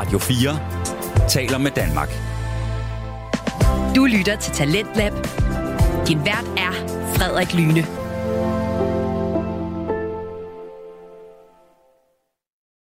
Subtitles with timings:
[0.00, 2.08] Radio 4 taler med Danmark.
[3.96, 5.12] Du lytter til Talentlab.
[6.08, 6.72] Din vært er
[7.16, 7.82] Frederik Lyne.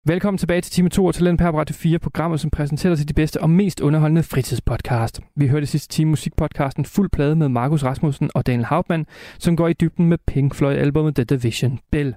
[0.07, 3.15] Velkommen tilbage til time 2 af Talent på Radio 4, programmet, som præsenterer til de
[3.15, 5.21] bedste og mest underholdende fritidspodcast.
[5.37, 9.07] Vi hørte sidste time musikpodcasten Fuld Plade med Markus Rasmussen og Daniel Hauptmann,
[9.39, 12.15] som går i dybden med Pink Floyd-albumet The Division Bell.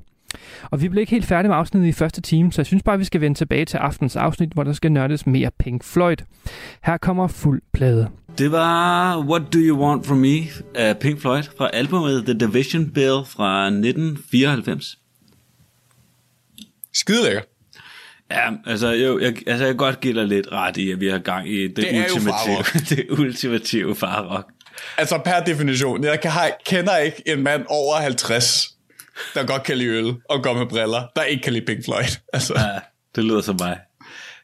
[0.63, 2.97] Og vi blev ikke helt færdige med afsnittet i første time, så jeg synes bare,
[2.97, 6.17] vi skal vende tilbage til aftens afsnit, hvor der skal nørdes mere Pink Floyd.
[6.83, 8.09] Her kommer fuld plade.
[8.37, 10.37] Det var What Do You Want From Me
[10.75, 14.97] af Pink Floyd fra albumet The Division Bell fra 1994.
[16.93, 17.41] Skide lækker.
[18.31, 21.07] Ja, altså, jo, jeg, altså jeg kan godt give dig lidt ret i, at vi
[21.07, 24.49] har gang i det, Det ultimative, det ultimative farrock.
[24.97, 26.31] Altså per definition, jeg kan,
[26.65, 28.67] kender ikke en mand over 50,
[29.35, 32.17] der godt kan lide øl og går med briller, der ikke kan lide Pink Floyd.
[32.33, 32.79] Altså, Ja,
[33.15, 33.77] det lyder som mig.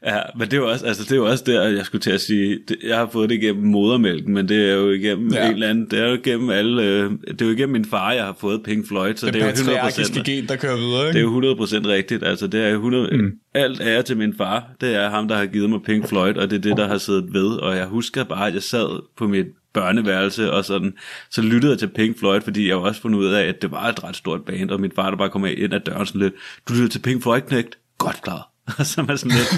[0.05, 2.11] Ja, men det er jo også, altså det er jo også der, jeg skulle til
[2.11, 5.45] at sige, det, jeg har fået det igennem modermælken, men det er jo igennem Ja.
[5.47, 8.11] en eller anden, det er jo igennem alle, øh, det er jo igennem min far,
[8.11, 9.55] jeg har fået Pink Floyd, så det, det, er jo 100%.
[9.65, 11.19] patriarkiske gen, der kører videre, Det ikke?
[11.19, 12.23] er jo 100% rigtigt.
[12.23, 13.17] Altså, det er jo 100...
[13.17, 13.31] Mm.
[13.53, 14.63] Alt ære til min far.
[14.81, 16.97] Det er ham, der har givet mig Pink Floyd, og det er det, der har
[16.97, 17.47] siddet ved.
[17.47, 19.45] Og jeg husker bare, at jeg sad på mit
[19.77, 20.93] børneværelse, og sådan,
[21.31, 23.71] så lyttede jeg til Pink Floyd, fordi jeg jo også fundet ud af, at det
[23.71, 26.21] var et ret stort band, og min far, der bare kom ind ad døren sådan
[26.21, 26.33] lidt,
[26.67, 27.77] du lytter til Pink Floyd, knægt?
[27.97, 28.49] Godt klar.
[28.79, 29.49] Og så er man sådan lidt,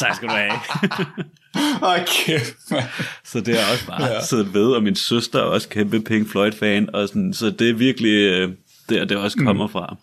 [0.00, 0.52] tak skal du have.
[2.70, 2.84] Mand.
[3.24, 4.24] så det er også bare ja.
[4.24, 7.74] siddet ved, og min søster er også kæmpe Pink Floyd-fan, og sådan, så det er
[7.74, 8.50] virkelig øh,
[8.88, 9.72] der, det også kommer mm.
[9.72, 9.96] fra.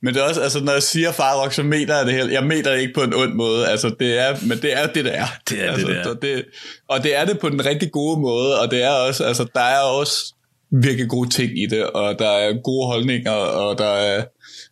[0.00, 2.32] Men det er også, altså når jeg siger farrock, så mener jeg det helt.
[2.32, 3.68] Jeg mener det ikke på en ond måde.
[3.68, 5.26] Altså det er, men det er det, det er.
[5.48, 6.08] Det er altså, det er.
[6.10, 6.44] Og det,
[6.88, 9.60] og det er det på den rigtig gode måde, og det er også, altså der
[9.60, 10.33] er også
[10.82, 14.24] virkelig gode ting i det, og der er gode holdninger, og der er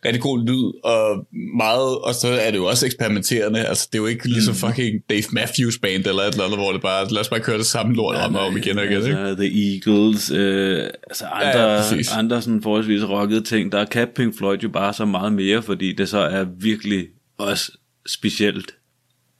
[0.05, 3.65] rigtig god lyd, og meget, og så er det jo også eksperimenterende.
[3.65, 6.73] Altså det er jo ikke ligesom fucking Dave Matthews band eller et eller andet, hvor
[6.73, 9.03] det bare, lad os bare køre det samme lort om og om igen og igen.
[9.03, 9.19] Ikke?
[9.19, 12.13] Altså, The Eagles, øh, altså andre, Ja, ja, ja, præcis.
[12.13, 15.93] andre sådan forholdsvis rockede ting, der kan Pink Floyd jo bare så meget mere, fordi
[15.93, 17.07] det så er virkelig
[17.39, 17.73] også
[18.07, 18.75] specielt.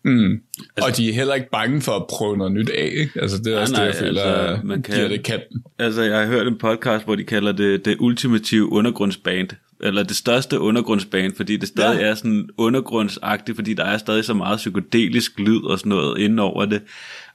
[0.05, 0.41] Mm.
[0.83, 2.93] Og de er heller ikke bange for at prøve noget nyt af.
[2.97, 3.21] Ikke?
[3.23, 5.63] Altså det er også nej, det, jeg føler, altså, altså, man kan- giver det kanten.
[5.79, 9.49] Altså, jeg har hørt en podcast, hvor de kalder det det ultimative undergrundsband,
[9.81, 12.07] eller det største undergrundsband, fordi det stadig Ja.
[12.07, 16.39] er sådan undergrundsagtigt, fordi der er stadig så meget psykedelisk lyd og sådan noget inden
[16.39, 16.83] over det.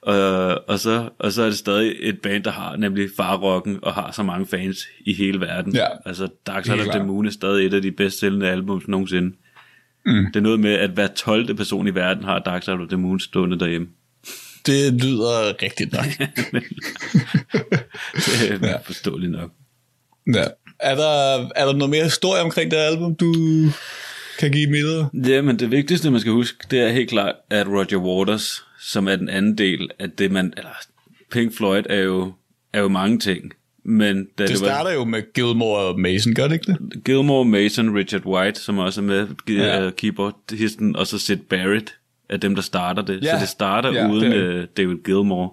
[0.02, 3.94] Og, og, så, og så er det stadig et band, der har nemlig farrocken og
[3.94, 5.74] har så mange fans i hele verden.
[5.74, 5.86] Ja.
[6.06, 7.04] Altså, Dark Side of the.
[7.04, 9.32] Moon er stadig et af de bedst sælgende albums nogensinde.
[10.06, 10.26] Mm.
[10.26, 11.54] Det er noget med, at hver 12.
[11.54, 13.88] person i verden har Dark Side of the Moon stående derhjemme.
[14.66, 16.04] Det lyder rigtigt nok.
[18.14, 18.76] Det er Ja.
[18.84, 19.50] forståeligt nok.
[20.34, 20.44] ja.
[20.80, 23.34] er, der, er der noget mere historie omkring det album, du
[24.38, 25.08] kan give videre?
[25.26, 29.08] Ja, men det vigtigste, man skal huske, det er helt klart, at Roger Waters, som
[29.08, 30.52] er den anden del af det, man...
[30.56, 30.70] Eller,
[31.32, 32.32] Pink Floyd er jo,
[32.72, 33.52] er jo mange ting.
[33.88, 36.76] Men da Det det, starter jo med Gilmore og Mason, gør det ikke det?
[36.80, 39.84] var Gilmore, Mason, Richard White, som også er med, Ja.
[39.84, 39.90] ja.
[39.90, 41.94] keyboardisten, og så Sid Barrett
[42.28, 43.22] er dem, der starter det.
[43.22, 43.34] Ja.
[43.34, 45.50] Så det starter Ja, uden det uh, David Gilmore.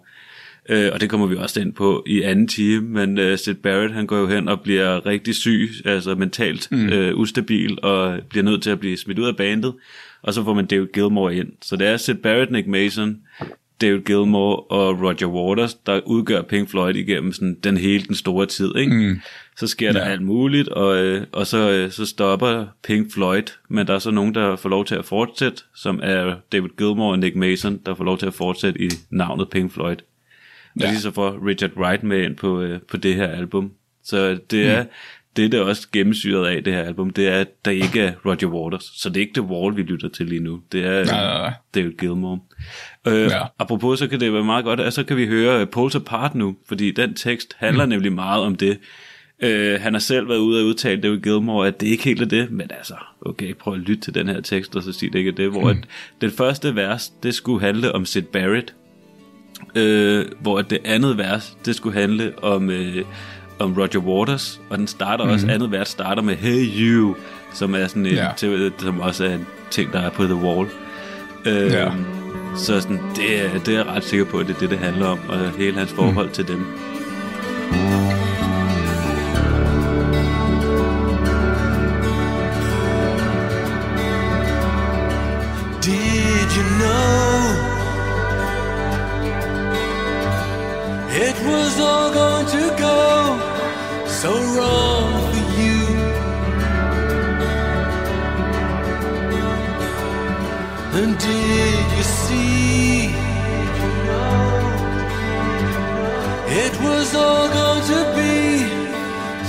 [0.72, 3.94] Uh, og det kommer vi også ind på i anden time, men uh, Sid Barrett,
[3.94, 6.86] han går jo hen og bliver rigtig syg, altså mentalt mm.
[6.88, 9.74] uh, ustabil, og bliver nødt til at blive smidt ud af bandet,
[10.22, 11.48] og så får man David Gilmore ind.
[11.62, 13.18] Så det er Sid Barrett, Nick Mason,
[13.82, 18.46] David Gilmore og Roger Waters, der udgør Pink Floyd igennem sådan den hele den store
[18.46, 18.94] tid, ikke?
[18.96, 19.22] Mm.
[19.58, 20.12] Så sker der Ja.
[20.12, 24.12] alt muligt, og, øh, og så, øh, så stopper Pink Floyd, men der er så
[24.12, 27.96] nogen, der får lov til at fortsætte, som er David Gilmore og Nick Mason, der
[27.96, 29.96] får lov til at fortsætte i navnet Pink Floyd.
[30.80, 30.86] Ja.
[30.86, 33.72] Og lige så får Richard Wright med ind på, øh, på det her album.
[34.04, 34.86] Så det er,
[35.36, 38.14] det der er også gennemsyret af det her album, det er, at der ikke er
[38.26, 38.92] Roger Waters.
[38.96, 40.60] Så det er ikke The Wall, vi lytter til lige nu.
[40.72, 41.54] Det er Nej, nej, nej.
[41.76, 42.40] David Gilmore.
[43.08, 43.42] Øh, Ja.
[43.60, 46.36] Apropos, så kan det være meget godt, at så kan vi høre øh, Poles Apart
[46.36, 47.90] nu, fordi den tekst handler mm.
[47.90, 48.78] nemlig meget om det.
[49.44, 52.26] Øh, han har selv været ude og udtale David Gilmore, at det ikke helt er
[52.26, 55.20] det, men altså, okay, prøv at lytte til den her tekst, og så sige det
[55.20, 55.68] ikke er det, hvor Mm.
[55.70, 55.78] at
[56.22, 58.74] den første vers, det skulle handle om Sid Barrett,
[59.76, 62.98] øh, hvor det andet vers, det skulle handle om, øh,
[63.60, 65.32] om Roger Waters, og den starter mm.
[65.32, 67.16] også, andet vers starter med Hey You,
[67.54, 68.28] som er sådan en, Ja.
[68.38, 70.68] til, som også er en ting, der er på The Wall.
[71.46, 71.90] Øh, Ja.
[72.58, 74.80] Så sådan, det, er, det er jeg ret sikker på, at det er det, det
[74.80, 76.34] handler om, og hele hans forhold mm.
[76.34, 76.66] til dem.
[85.82, 87.36] Did you know
[91.26, 93.25] it was all going to go
[94.22, 95.82] so wrong for you.
[101.00, 103.10] And did you see?
[106.64, 108.36] It was all going to be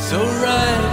[0.09, 0.86] so right.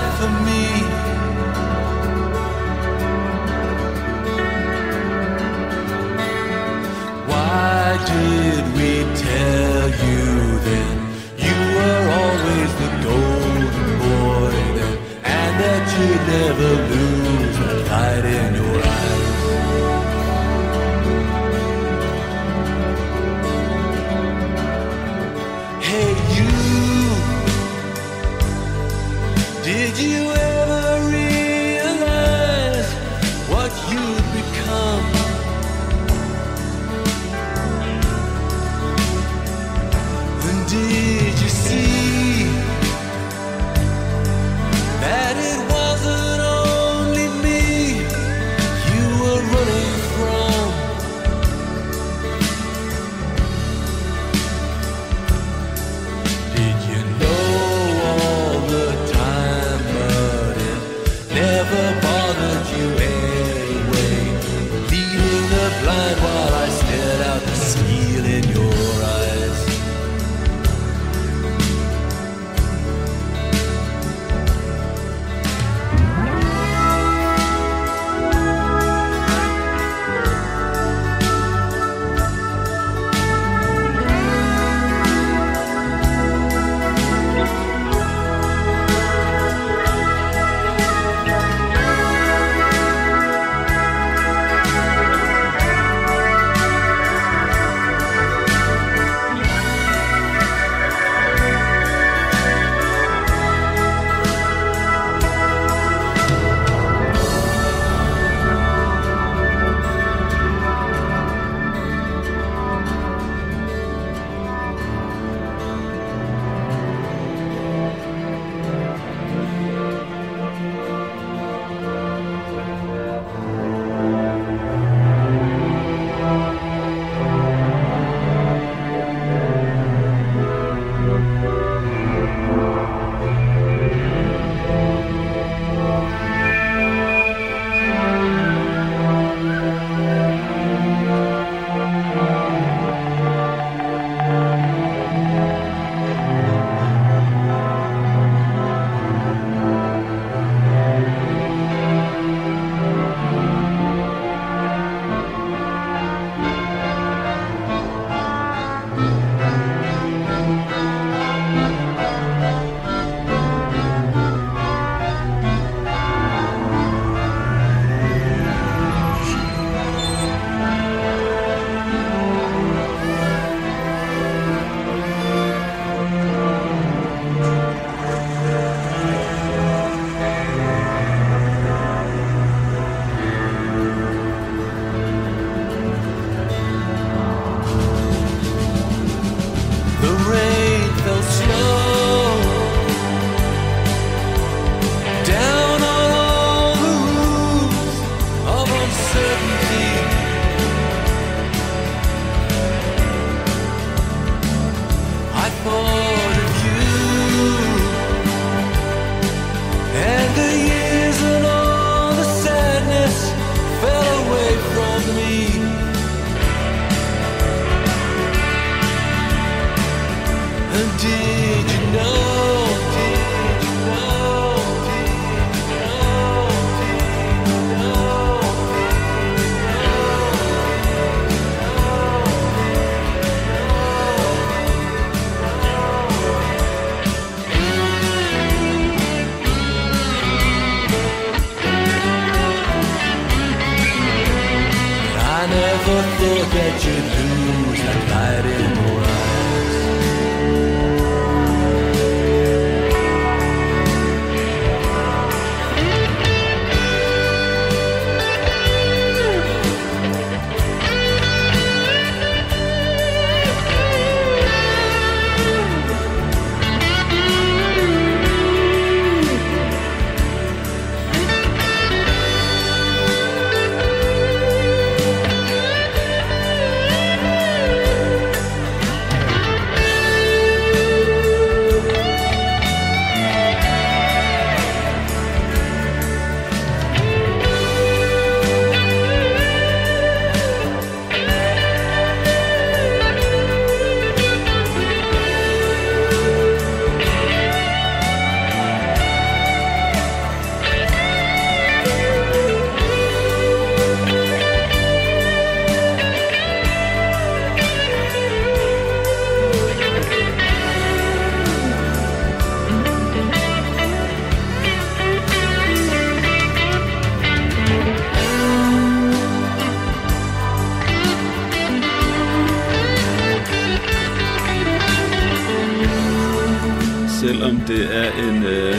[327.44, 328.76] Om det er en, øh,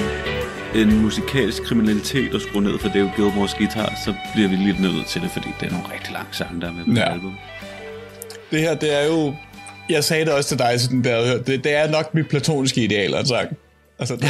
[0.75, 5.06] en musikalsk kriminalitet at skrue ned for Dave Gilmores guitar, så bliver vi lidt nødt
[5.06, 7.12] til det, fordi det er nogle rigtig lange sange, der er med på Ja.
[7.12, 7.35] album.
[8.50, 9.35] Det her, det er jo...
[9.88, 11.47] Jeg sagde det også til dig, sådan der, hørt.
[11.47, 13.52] det, det er nok mit platoniske ideal, at sagt.
[13.99, 14.26] Altså, der,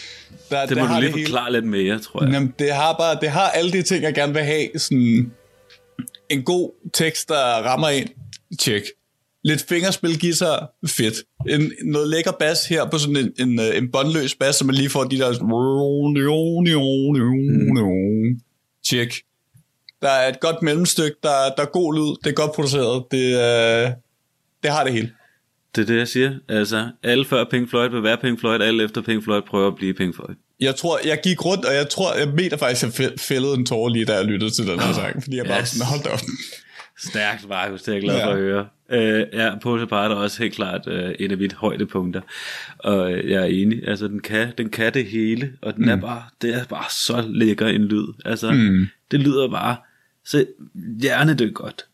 [0.50, 2.32] der, Det må har du lige hele- forklare lidt mere, tror jeg.
[2.32, 4.68] Jamen, det har bare, det har alle de ting, jeg gerne vil have.
[4.76, 5.32] Sådan
[6.30, 8.08] en god tekst, der rammer ind.
[8.60, 8.82] Tjek.
[9.44, 10.70] Lidt fingerspil guitar.
[10.86, 11.14] Fedt.
[11.48, 14.74] En, noget lækker bas her på sådan en, en, øh, en båndløs bas, så man
[14.74, 15.32] lige får de der...
[18.88, 19.14] Tjek.
[20.02, 23.26] Der er et godt mellemstykke, der, der er god lyd, det er godt produceret, det,
[23.26, 23.90] øh,
[24.62, 25.10] det har det hele.
[25.76, 26.32] Det er det, jeg siger.
[26.48, 29.76] Altså, alle før Pink Floyd vil være Pink Floyd, alle efter Pink Floyd prøver at
[29.76, 30.34] blive Pink Floyd.
[30.60, 33.54] Jeg tror, jeg gik rundt, og jeg tror, jeg mener faktisk, at jeg fæ- fældede
[33.54, 35.68] en tårer lige, da jeg lyttede til den her sang, fordi jeg bare yes.
[35.68, 36.20] sådan, hold da op.
[36.98, 38.26] Stærkt, Markus, det er jeg glad Ja.
[38.26, 38.66] for at høre.
[38.92, 42.20] Øh, ja, Paul Apart er også helt klart øh, en af mit højdepunkter,
[42.78, 43.88] og øh, jeg er enig.
[43.88, 45.90] Altså, den kan, den kan det hele, og den mm.
[45.90, 48.06] er bare, det er bare så lækker en lyd.
[48.24, 48.86] Altså, mm.
[49.10, 49.76] det lyder bare
[50.24, 50.46] så
[51.02, 51.84] hjernedødt godt.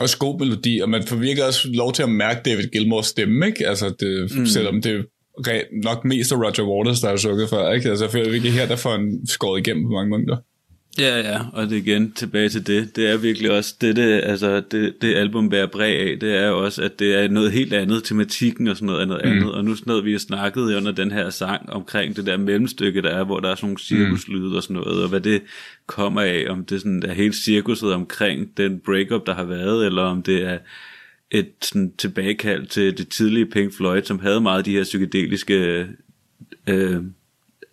[0.00, 3.46] Også god melodi, og man får virkelig også lov til at mærke David Gilmores stemme,
[3.46, 3.68] ikke?
[3.68, 4.46] Altså, det, mm.
[4.46, 5.06] selvom det
[5.46, 7.88] er nok mest af Roger Waters, der har sukket før, ikke?
[7.90, 10.36] Altså, jeg føler virkelig her, der får en skåret igennem på mange måneder.
[10.98, 12.96] Ja, ja, og det igen tilbage til det.
[12.96, 16.18] Det er virkelig også det, det, altså det, det album bærer præg af.
[16.20, 18.04] Det er også, at det er noget helt andet.
[18.04, 19.30] Tematikken og sådan noget er noget mm.
[19.30, 19.52] andet.
[19.52, 23.02] Og nu sådan noget, vi har snakket under den her sang omkring det der mellemstykke,
[23.02, 25.42] der er, hvor der er sådan nogle cirkuslyde og sådan noget, og hvad det
[25.86, 26.46] kommer af.
[26.48, 30.44] Om det sådan er helt cirkuset omkring den breakup, der har været, eller om det
[30.44, 30.58] er
[31.30, 35.86] et sådan tilbagekald til det tidlige Pink Floyd, som havde meget af de her psykedeliske
[36.68, 37.02] øh,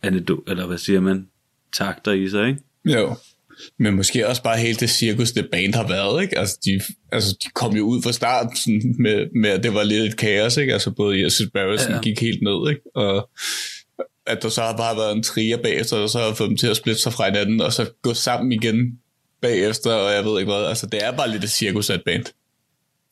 [0.06, 1.28] anekdo- eller hvad siger man,
[1.72, 2.62] takter i sig, ikke?
[2.86, 3.16] Jo.
[3.80, 6.38] Men måske også bare helt det cirkus, det band har været, ikke?
[6.38, 6.82] Altså, de,
[7.12, 10.18] altså, de kom jo ud fra starten sådan, med, med, at det var lidt et
[10.18, 10.74] kaos, ikke?
[10.74, 11.96] Altså, både Jessus Barrett Ja.
[11.96, 12.02] ja.
[12.02, 12.82] gik helt ned, ikke?
[12.96, 13.30] Og
[14.28, 16.68] at der så har bare været en trier bagefter, og så har fået dem til
[16.68, 19.00] at splitte sig fra hinanden, og så gå sammen igen
[19.42, 20.66] bagefter, og jeg ved ikke hvad.
[20.66, 22.26] Altså, det er bare lidt et cirkus af et band.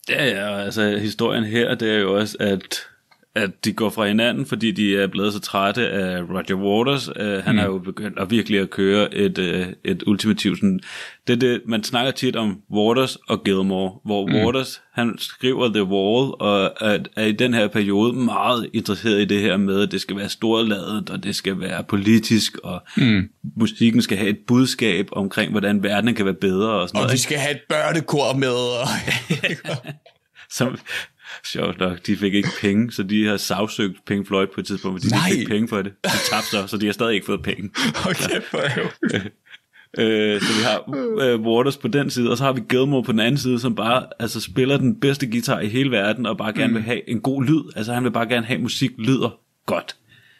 [0.08, 2.80] Ja, ja, altså historien her, det er jo også, at,
[3.38, 7.08] at de går fra hinanden, fordi de er blevet så trætte af Roger Waters.
[7.08, 7.58] Uh, han mm.
[7.58, 10.80] har jo begyndt at virkelig at køre et, uh, et ultimativt sådan,
[11.26, 14.34] det, er det, man snakker tit om Waters og Gilmore, hvor mm.
[14.34, 19.24] Waters, han skriver The Wall, og er, er i den her periode meget interesseret i
[19.24, 23.28] det her med, at det skal være storladet, og det skal være politisk, og mm.
[23.56, 27.12] musikken skal have et budskab omkring, hvordan verden kan være bedre og sådan Og noget.
[27.12, 28.88] vi skal have et børnekor med, og...
[30.50, 30.78] Som,
[31.44, 35.00] sjovt nok, de fik ikke penge, så de har sagsøgt Pink Floyd på et tidspunkt,
[35.00, 35.28] fordi de Nej.
[35.28, 35.92] ikke fik penge for det.
[36.04, 37.70] De tabte sig, så de har stadig ikke fået penge.
[38.10, 39.20] okay, for jo.
[39.98, 43.12] Øh, så vi har øh, Waters på den side, og så har vi Gilmore på
[43.12, 46.52] den anden side, som bare altså, spiller den bedste guitar i hele verden, og bare
[46.52, 47.62] gerne vil have en god lyd.
[47.76, 49.96] Altså han vil bare gerne have, at musik lyder godt.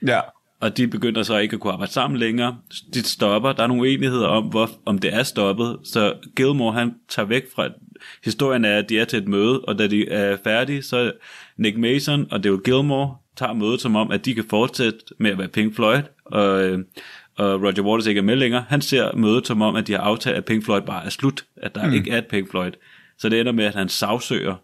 [0.07, 0.21] Ja.
[0.60, 2.56] Og de begynder så ikke at kunne arbejde sammen længere.
[2.94, 3.52] De stopper.
[3.52, 5.78] Der er nogle uenigheder om, hvor, om det er stoppet.
[5.84, 7.68] Så Gilmore, han tager væk fra...
[8.24, 11.12] Historien er, at de er til et møde, og da de er færdige, så
[11.56, 15.38] Nick Mason og David Gilmore tager mødet som om, at de kan fortsætte med at
[15.38, 16.78] være Pink Floyd, og, øh,
[17.36, 18.64] og Roger Waters ikke er med længere.
[18.68, 21.44] Han ser mødet som om, at de har aftalt, at Pink Floyd bare er slut,
[21.56, 21.92] at der mm.
[21.92, 22.72] ikke er et Pink Floyd.
[23.18, 24.54] Så det ender med, at han sagsøger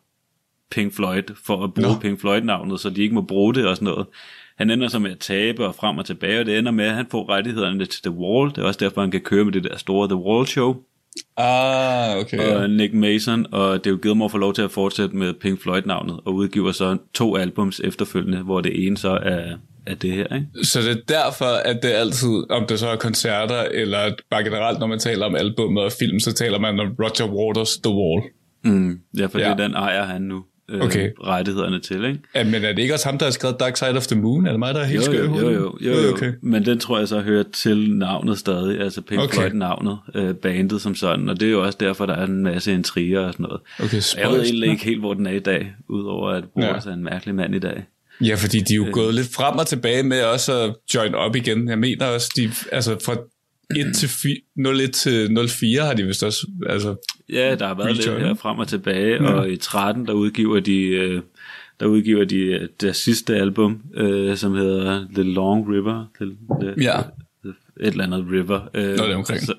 [0.70, 2.00] Pink Floyd for at bruge no.
[2.00, 4.06] Pink Floyd-navnet, så de ikke må bruge det og sådan noget.
[4.58, 6.94] Han ender så med at tabe og frem og tilbage, og det ender med, at
[6.94, 8.50] han får rettighederne til The Wall.
[8.50, 10.76] Det er også derfor, han kan køre med det der store The Wall-show.
[11.36, 12.38] Ah, okay.
[12.38, 12.62] Ja.
[12.62, 16.34] Og Nick Mason og David Gilmour får lov til at fortsætte med Pink Floyd-navnet, og
[16.34, 19.56] udgiver så to albums efterfølgende, hvor det ene så er,
[19.86, 20.46] er det her, ikke?
[20.62, 24.78] Så det er derfor, at det altid, om det så er koncerter, eller bare generelt,
[24.78, 28.22] når man taler om album og film, så taler man om Roger Waters' The Wall.
[28.64, 29.00] Mm.
[29.18, 29.50] Ja, for ja.
[29.50, 31.10] Det den ejer han nu øh, Okay.
[31.24, 32.18] rettighederne til, ikke?
[32.34, 34.46] Ja, men er det ikke også ham, der har skrevet Dark Side of the Moon?
[34.46, 36.12] Er det mig, der er helt Jo, skør i jo, jo, jo, jo, jo.
[36.12, 36.32] Okay.
[36.42, 39.34] Men den tror jeg så hører til navnet stadig, altså Pink Okay.
[39.34, 42.72] Floyd-navnet, øh, bandet som sådan, og det er jo også derfor, der er en masse
[42.72, 43.60] intriger og sådan noget.
[43.78, 46.90] Okay, jeg ved egentlig ikke helt, hvor den er i dag, udover at Waters ja.
[46.90, 47.84] er en mærkelig mand i dag.
[48.20, 48.86] Ja, fordi de er Øh.
[48.86, 51.68] jo gået lidt frem og tilbage med også at join op igen.
[51.68, 53.16] Jeg mener også, de, altså fra
[53.76, 57.96] 1 til 4, 01 til 04 har de vist også, altså, Ja, der har været
[57.96, 59.32] lidt her frem og tilbage, ja.
[59.32, 60.80] og i 13, der udgiver de...
[60.82, 61.22] Øh,
[61.80, 66.06] der udgiver de øh, deres sidste album, øh, som hedder The Long River.
[66.20, 66.30] The,
[66.60, 67.00] the, Ja.
[67.44, 68.68] The, et eller andet river.
[68.74, 69.40] Øh, Noget deromkring.
[69.40, 69.54] Så,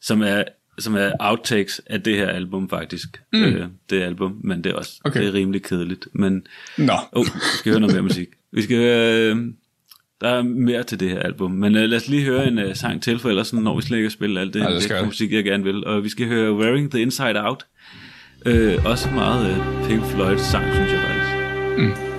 [0.00, 0.44] som er
[0.78, 3.22] som er outtakes af det her album faktisk.
[3.32, 3.42] Mm.
[3.44, 5.20] Øh, det album, men det er også Okay.
[5.20, 6.08] det er rimelig kedeligt.
[6.12, 6.46] Men
[6.78, 6.92] Nå.
[7.12, 8.28] oh, vi skal høre noget mere musik.
[8.52, 9.36] Vi skal høre, øh,
[10.24, 12.76] der er mere til det her album, men øh, lad os lige høre en øh,
[12.76, 15.06] sang til, for ellers når vi slet ikke at spille alt det, ja, det vi.
[15.06, 15.86] musik, jeg gerne vil.
[15.86, 17.66] Og vi skal høre Wearing the Inside Out.
[18.46, 22.13] Øh, også meget øh, Pink Floyd sang, synes jeg faktisk.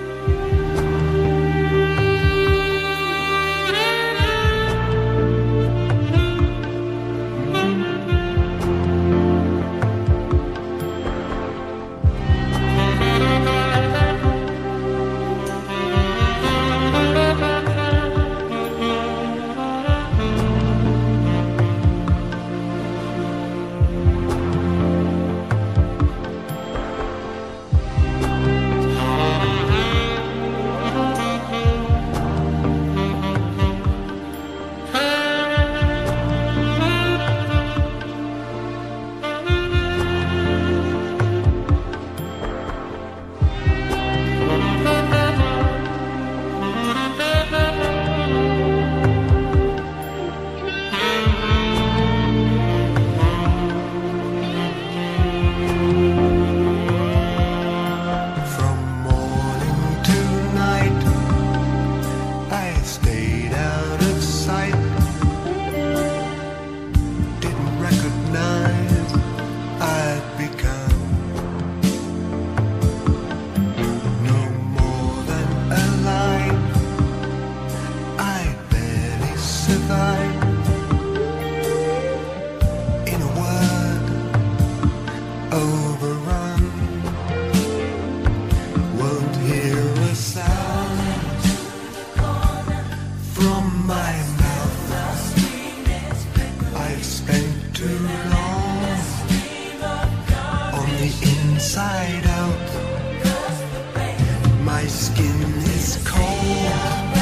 [104.88, 105.42] Skin
[105.74, 107.15] is cold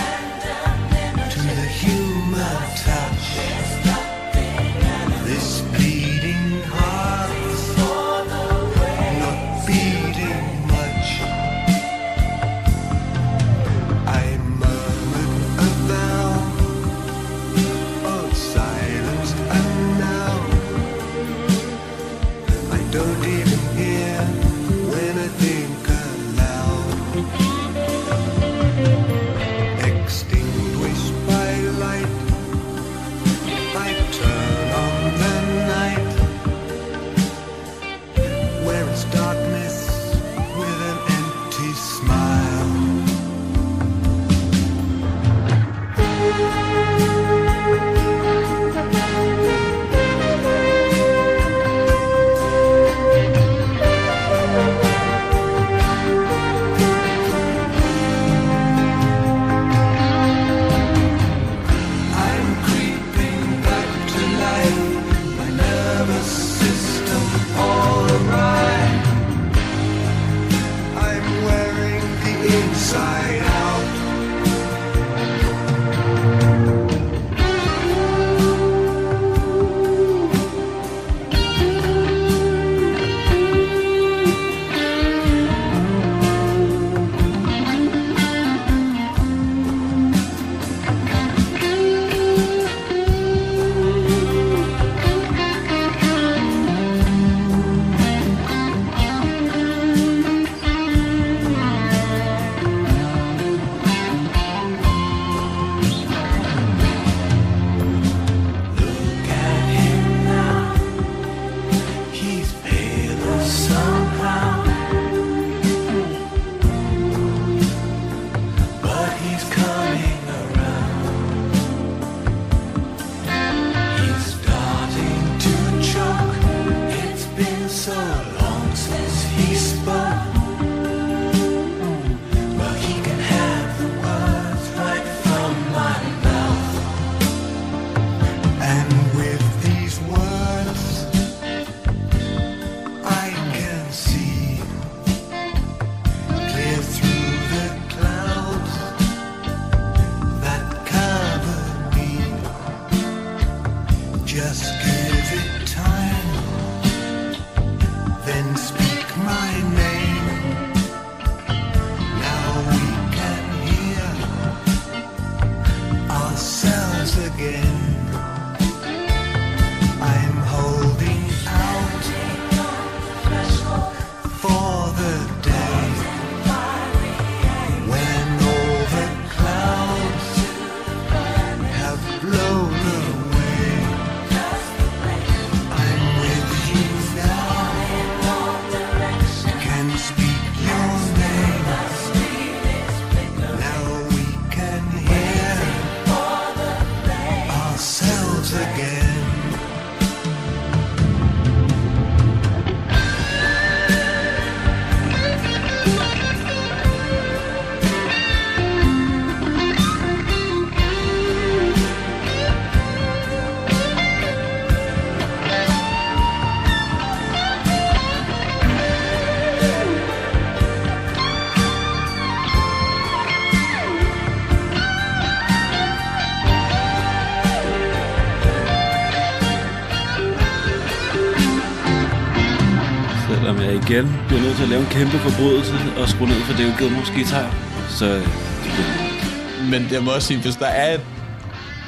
[235.04, 237.54] kæmpe forbrydelse og skrue ned for David Gilmours guitar.
[237.88, 241.00] Så øh, Men jeg må også sige, hvis der er et,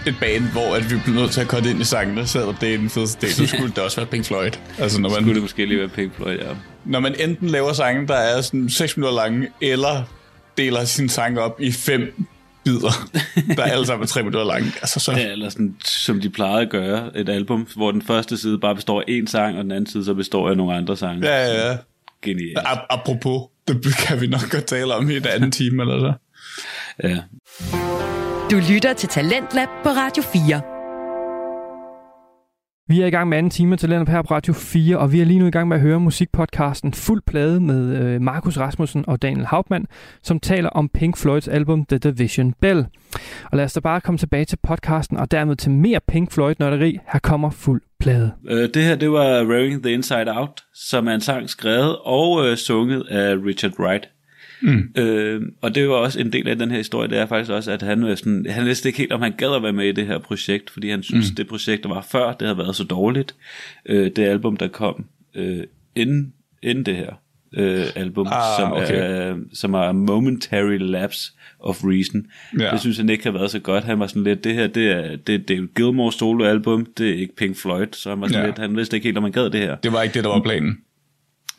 [0.06, 2.74] et band, hvor at vi bliver nødt til at korte ind i sangene, selvom det
[2.74, 4.50] er den fedeste del, så skulle det også være Pink Floyd.
[4.78, 6.46] Altså når skulle man, det måske lige være Pink Floyd, ja.
[6.84, 10.02] når man enten laver sange, der er sådan 6 minutter lange, eller
[10.56, 12.26] deler sin sang op i fem
[12.64, 13.08] bidder,
[13.56, 14.72] der er alle sammen er 3 minutter lange.
[14.82, 18.36] Altså så, Ja, eller sådan, som de plejede at gøre, et album, hvor den første
[18.36, 20.96] side bare består af én sang, og den anden side så består af nogle andre
[20.96, 21.26] sange.
[21.26, 21.76] ja, ja, ja.
[22.22, 22.58] Genialt.
[22.58, 26.12] A- apropos, det kan vi nok godt tale om i et andet time, eller så.
[27.08, 27.18] Ja.
[28.50, 30.75] Du lytter til Talentlab på Radio 4.
[32.88, 35.20] Vi er i gang med anden time til Talenter her på Radio 4, og vi
[35.20, 39.04] er lige nu i gang med at høre musikpodcasten Fuld Plade med øh, Markus Rasmussen
[39.08, 39.86] og Daniel Hauptmann,
[40.22, 42.86] som taler om Pink Floyds album The Division Bell.
[43.50, 46.98] Og lad os da bare komme tilbage til podcasten, og dermed til mere Pink Floyd-nørderi.
[47.12, 48.32] Her kommer Fuld Plade.
[48.48, 52.46] Øh, det her, det var Raring the Inside Out, som er en sang skrevet og
[52.46, 54.08] øh, sunget af Richard Wright.
[54.62, 54.88] Mm.
[54.98, 57.72] Øh, og det var også en del af den her historie, det er faktisk også,
[57.72, 60.06] at han, sådan, han vidste ikke helt, om han gad at være med i det
[60.06, 61.34] her projekt, fordi han synes, mm.
[61.36, 63.34] det projekt, der var før, det havde været så dårligt.
[63.86, 65.64] Øh, det album, der kom øh,
[65.94, 67.12] inden, inden det her
[67.56, 68.94] øh, album, Ah, som, okay.
[68.94, 72.26] er, som er Momentary Lapse of Reason.
[72.58, 72.70] Ja.
[72.70, 73.84] Det synes han ikke har været så godt.
[73.84, 77.14] Han var sådan lidt, det her, det er, det er David Gilmour soloalbum, det er
[77.14, 78.46] ikke Pink Floyd, så han var sådan Ja.
[78.46, 79.76] lidt, han vidste ikke helt, om han gad det her.
[79.76, 80.78] Det var ikke det, der var planen.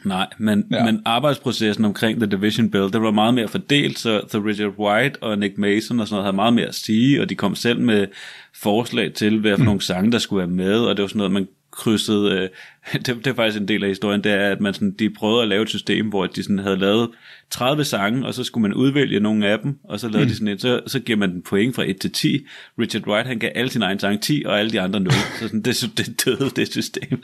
[0.06, 0.86] Nej, men, Ja.
[0.86, 5.24] men arbejdsprocessen omkring The Division Bell, det var meget mere fordelt, så, så Richard White
[5.24, 7.80] og Nick Mason og sådan noget havde meget mere at sige, og de kom selv
[7.80, 8.08] med
[8.56, 9.66] forslag til, hvad for mm.
[9.66, 12.50] nogle sange, der skulle være med, og det var sådan noget, man krydsede, øh,
[13.06, 15.42] det, det er faktisk en del af historien, det er, at man sådan, de prøvede
[15.42, 17.10] at lave et system, hvor de sådan havde lavet
[17.50, 20.30] 30 sange, og så skulle man udvælge nogle af dem, og så lavede mm.
[20.30, 22.46] de sådan et, så, så giver man den point fra 1 til 10.
[22.80, 25.12] Richard White, han gav alle sine egne sange 10, og alle de andre 0.
[25.12, 27.24] så sådan, det, det døde, det system.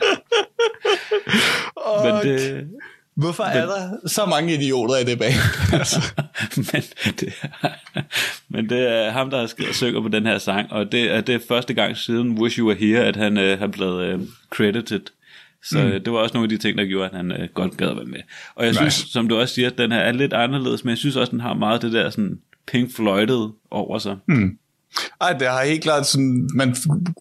[2.04, 2.68] Men det,
[3.14, 5.34] Hvorfor er der så mange idioter i det band?
[5.80, 6.12] altså,
[6.56, 6.82] men,
[7.20, 7.68] det er,
[8.48, 11.20] men det er ham, der har skrevet synger på den her sang, og det er,
[11.20, 14.20] det er første gang siden Wish You Were Here, at han øh, har blevet øh,
[14.50, 15.00] credited.
[15.64, 15.90] Så mm.
[15.90, 17.96] det var også nogle af de ting, der gjorde, at han øh, godt gad at
[17.96, 18.20] være med.
[18.54, 20.98] Og jeg synes, som du også siger, at den her er lidt anderledes, men jeg
[20.98, 24.16] synes også, den har meget det der sådan Pink Floydet over sig.
[24.26, 24.58] Mm.
[25.20, 26.76] Ej, det har helt klart sådan, man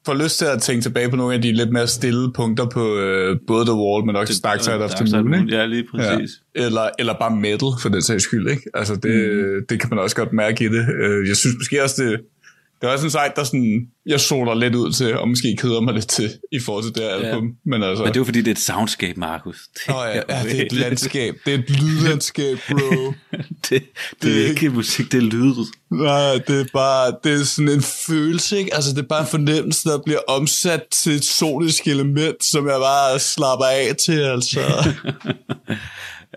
[0.06, 2.98] får lyst til at tænke tilbage på nogle af de lidt mere stille punkter på
[3.00, 5.56] øh, både The Wall, men også Dark Side of the Moon, ikke?
[5.58, 6.32] Ja, lige præcis.
[6.56, 6.66] Ja.
[6.66, 8.64] Eller, eller bare metal, for den sags skyld, ikke?
[8.74, 9.66] Altså, det, mm.
[9.70, 10.86] det kan man også godt mærke i det.
[11.04, 12.20] Øh, Jeg synes måske også, det,
[12.84, 15.94] det også en sang, der sådan, jeg soler lidt ud til, og måske keder mig
[15.94, 17.52] lidt til, i forhold til det her album.
[17.66, 19.58] Men altså, Men det er jo fordi, det er et soundscape, Markus.
[19.74, 21.36] Det, Åh ja, ja, det er et landskab.
[21.46, 22.78] Det er et lydlandskab, bro.
[23.38, 23.84] det, det,
[24.22, 25.56] det er ikke musik, det er lyd.
[25.92, 28.76] Nej, det er bare, det er sådan en følelse, ikke?
[28.76, 32.78] Altså, det er bare en fornemmelse, der bliver omsat til et sonisk element, som jeg
[32.80, 34.60] bare slapper af til, altså.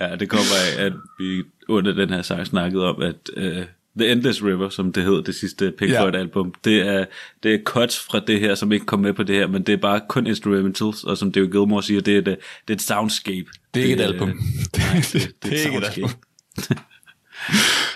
[0.01, 3.65] Ja, det kommer af, at vi under den her sang snakkede om, at uh,
[3.99, 6.03] The Endless River, som det hed, det sidste Pink Ja.
[6.03, 7.05] Floyd album, det er,
[7.43, 9.73] det er cuts fra det her, som ikke kom med på det her, men det
[9.73, 12.37] er bare kun instrumentals, og som David Gilmour siger, det er, det,
[12.69, 13.47] det er et soundscape.
[13.75, 14.29] Det er ikke et album.
[14.79, 16.11] Nej, det, det, Det er et ikke et album.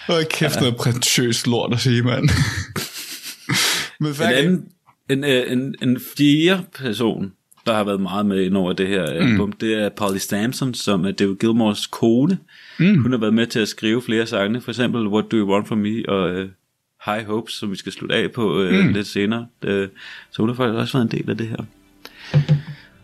[0.06, 2.28] Hold kæft, noget prætentiøst lort at sige, mand.
[4.00, 4.68] Men En, anden,
[5.10, 7.32] en, øh, en, en fjerde person,
[7.66, 9.52] der har været meget med ind over det her album, mm.
[9.52, 12.38] det er Polly Samson, som er David Gilmours kone.
[12.80, 13.02] Mm.
[13.02, 15.68] Hun har været med til at skrive flere sange, for eksempel What Do You Want
[15.68, 16.48] From Me og uh,
[17.04, 18.92] High Hopes, som vi skal slutte af på uh, mm.
[18.92, 19.46] lidt senere.
[19.66, 19.70] Uh,
[20.30, 21.64] så hun har faktisk også været en del af det her.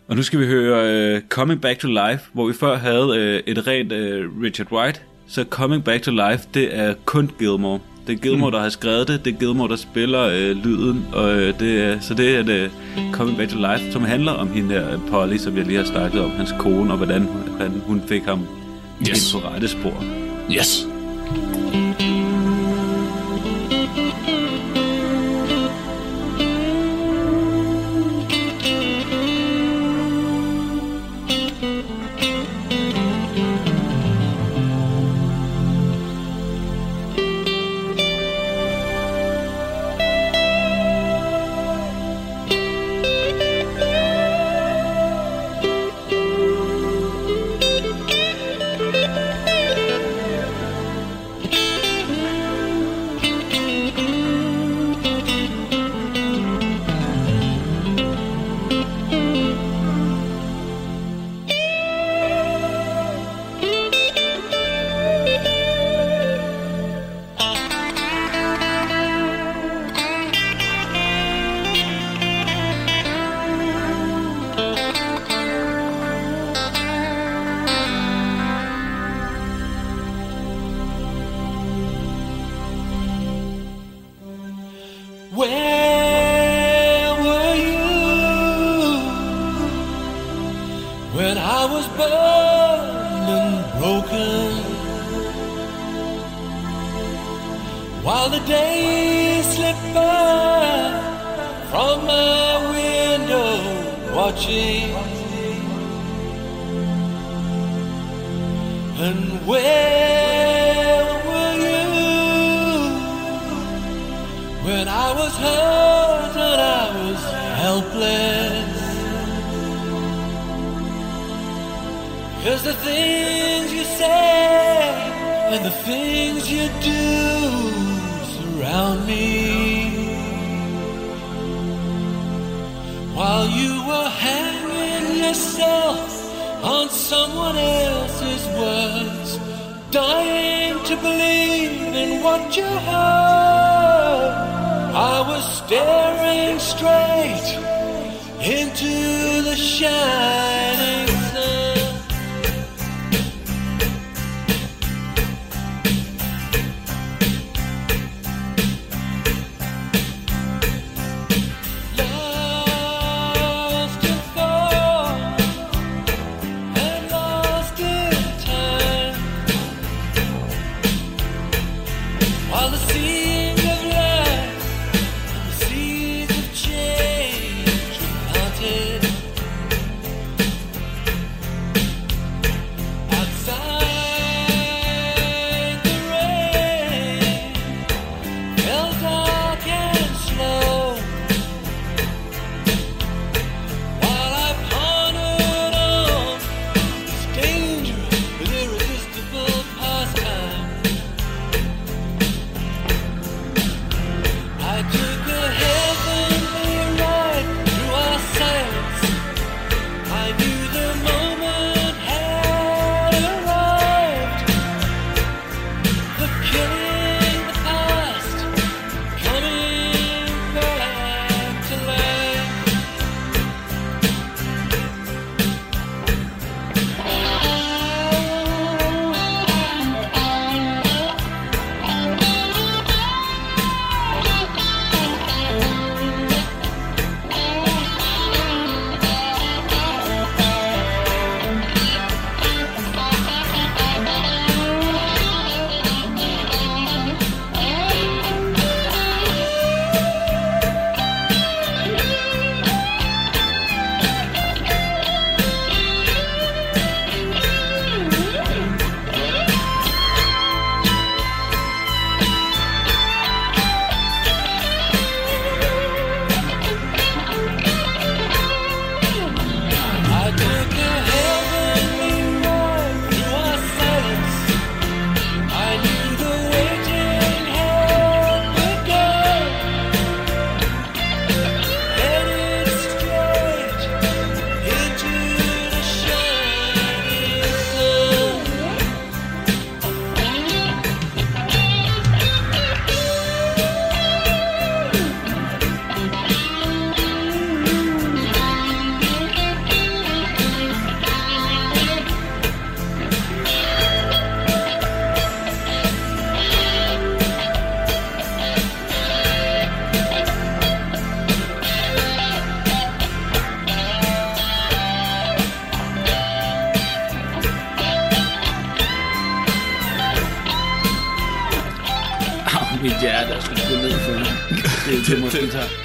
[0.07, 3.51] Og nu skal vi høre uh, Coming Back to Life, hvor vi før havde uh,
[3.51, 4.99] et rent uh, Richard White.
[5.27, 7.79] Så Coming Back to Life, det er kun Gilmore.
[8.07, 8.53] Det er Gilmore, mm.
[8.53, 9.25] der har skrevet det.
[9.25, 11.05] Det er Gilmore, der spiller øh, lyden.
[11.13, 12.71] Og, øh, det er, så det er det
[13.11, 15.85] Coming Back to Life, som handler om hende her, øh, Polly, som jeg lige har
[15.85, 17.27] snakket om, hans kone, og hvordan
[17.59, 18.47] han, hun fik ham
[19.01, 19.33] Yes.
[19.33, 20.03] ind på rette spor.
[20.51, 20.85] Yes.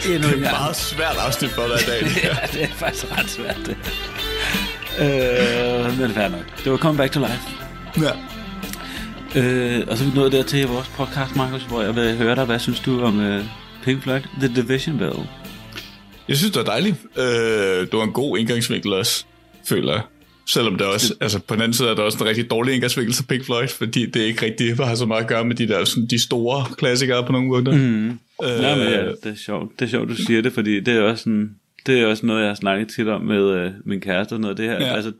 [0.07, 0.57] Endnu en Det er gang.
[0.63, 2.01] meget svært afsnit for dig i dag.
[2.25, 3.77] ja, det er faktisk ret svært, det.
[5.01, 6.65] Øh, men fair nok.
[6.65, 7.43] Det var Come Back to Life.
[8.07, 8.11] ja.
[9.41, 12.35] Øh, og så er vi nået dertil i vores podcast, Markus, hvor jeg vil høre
[12.35, 13.45] dig, hvad synes du om øh,
[13.85, 15.13] Pink Floyd, The Division Bell?
[16.29, 16.97] Jeg synes, det var dejligt.
[17.19, 17.25] Øh,
[17.81, 19.25] det var en god indgangsvinkel også,
[19.69, 20.03] føler jeg.
[20.49, 23.15] Selvom det også, altså på den anden side er der også en rigtig dårlig indgangsvinkel
[23.15, 25.85] til Pink Floyd, fordi det ikke rigtig har så meget at gøre med de der
[25.85, 27.73] sådan, de store klassikere på nogle måder.
[27.73, 28.19] Mm.
[28.43, 29.81] Øh, Ja, men ja, det er sjovt.
[29.81, 32.41] Det er sjovt, du siger det, fordi det er også sådan, det er også noget,
[32.41, 34.87] jeg har snakket tit om med øh, min kæreste og noget af det her.
[34.87, 34.95] Ja.
[34.95, 35.13] Altså,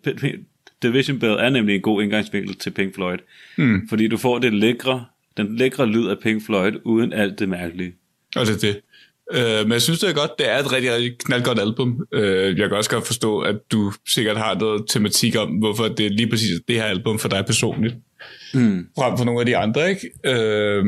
[0.83, 3.19] Division Bell er nemlig en god indgangsvinkel til Pink Floyd.
[3.57, 3.89] Mm.
[3.89, 5.05] Fordi du får det lækre,
[5.37, 7.95] den lækre lyd af Pink Floyd, uden alt det mærkelige.
[8.37, 8.81] Og det er det.
[9.35, 10.31] Øh, men jeg synes, det er godt.
[10.39, 12.07] Det er et rigtig, rigtig knaldgodt album.
[12.13, 16.07] Øh, jeg kan også godt forstå, at du sikkert har noget tematik om, hvorfor det
[16.07, 17.95] er lige præcis det her album for dig personligt.
[18.55, 18.87] Mm.
[18.99, 20.11] Frem for nogle af de andre, ikke?
[20.27, 20.85] Øh,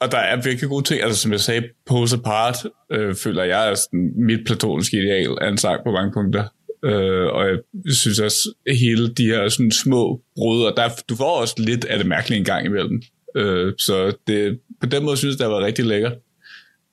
[0.00, 1.02] og der er virkelig gode ting.
[1.02, 2.56] Altså, som jeg sagde, Pose Apart
[2.92, 6.44] øh, føler jeg er sådan, mit platoniske ideal af en sang på mange punkter.
[6.84, 7.58] Øh, og jeg
[7.94, 11.84] synes også, at hele de her sådan, små brud, og der, du får også lidt
[11.84, 13.02] af det mærkelige en gang imellem.
[13.36, 16.12] Øh, så det, på den måde synes jeg, det var rigtig lækkert.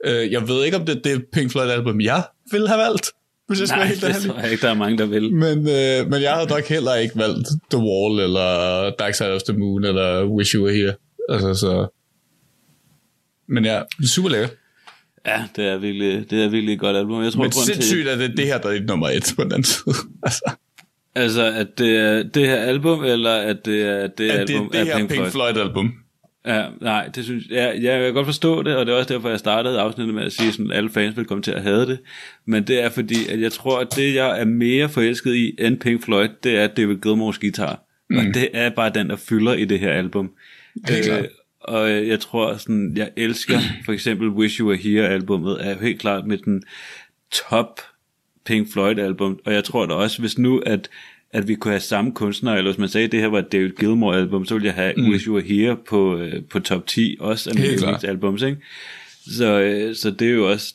[0.06, 3.08] Øh, jeg ved ikke, om det er det Pink Floyd album, jeg ville have valgt,
[3.48, 5.34] hvis jeg Nej, helt det tror jeg ikke, der er mange, der vil.
[5.34, 9.44] Men, øh, men jeg havde nok heller ikke valgt The Wall, eller Dark Side of
[9.44, 10.94] the Moon, eller Wish You Were Here.
[11.30, 11.88] Altså, så...
[13.48, 13.82] Men ja,
[14.16, 14.54] super lækkert.
[15.26, 17.24] Ja, det er virkelig, det er virkelig et godt album.
[17.24, 19.64] Jeg tror, Men sindssygt, at det er det her, der er nummer et på den
[19.64, 19.96] side.
[20.24, 20.52] altså,
[21.16, 24.40] Altså, at det er det her album, eller at det er det At det er
[24.40, 25.32] album det af her Pink Pink Floyd?
[25.32, 25.94] Floyd-album.
[26.46, 29.14] Ja, nej, det synes jeg, ja, jeg kan godt forstå det, og det er også
[29.14, 31.86] derfor, jeg startede afsnittet med at sige, at alle fans vil komme til at have
[31.86, 32.00] det.
[32.48, 35.80] Men det er fordi, at jeg tror, at det, jeg er mere forelsket i end
[35.80, 37.80] Pink Floyd, det er David Gilmours guitar.
[38.10, 38.18] Mm.
[38.18, 40.32] Og det er bare den, der fylder i det her album.
[40.90, 41.26] Helt klart.
[41.68, 45.82] Og øh, jeg tror, sådan, jeg elsker for eksempel Wish You Were Here albummet, er
[45.82, 46.64] helt klart med den
[47.32, 47.82] top
[48.46, 50.90] Pink Floyd album, og jeg tror da også, hvis nu, at,
[51.32, 53.52] at vi kunne have samme kunstner, eller hvis man sagde, at det her var et
[53.52, 55.10] David Gilmour album, så ville jeg have mm.
[55.10, 58.58] Wish You Were Here på, øh, på top 10, også af mine yndlingsalbums, ikke?
[59.38, 60.74] Så, øh, så det er jo også,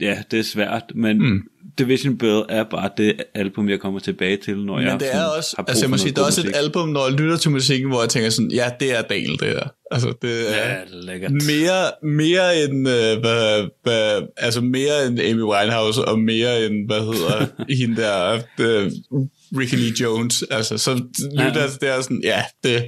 [0.00, 1.48] ja, det er svært, men mm.
[1.78, 5.24] Division Bell er bare det album, jeg kommer tilbage til, når jeg Men det er
[5.24, 7.36] også, har brug altså jeg må sige, det er også et album, når jeg lytter
[7.36, 9.68] til musikken, hvor jeg tænker sådan, ja, det er Daniel, det der.
[9.90, 11.32] Altså, det er Ja, lækkert.
[11.32, 17.00] mere, mere end, øh, hvad, hvad, altså mere end Amy Winehouse, og mere end, hvad
[17.00, 17.46] hedder
[17.80, 18.90] hende der, øh,
[19.58, 20.44] Ricky Lee Jones.
[20.50, 20.94] Altså, så
[21.32, 22.84] lytter jeg til det er sådan, ja, det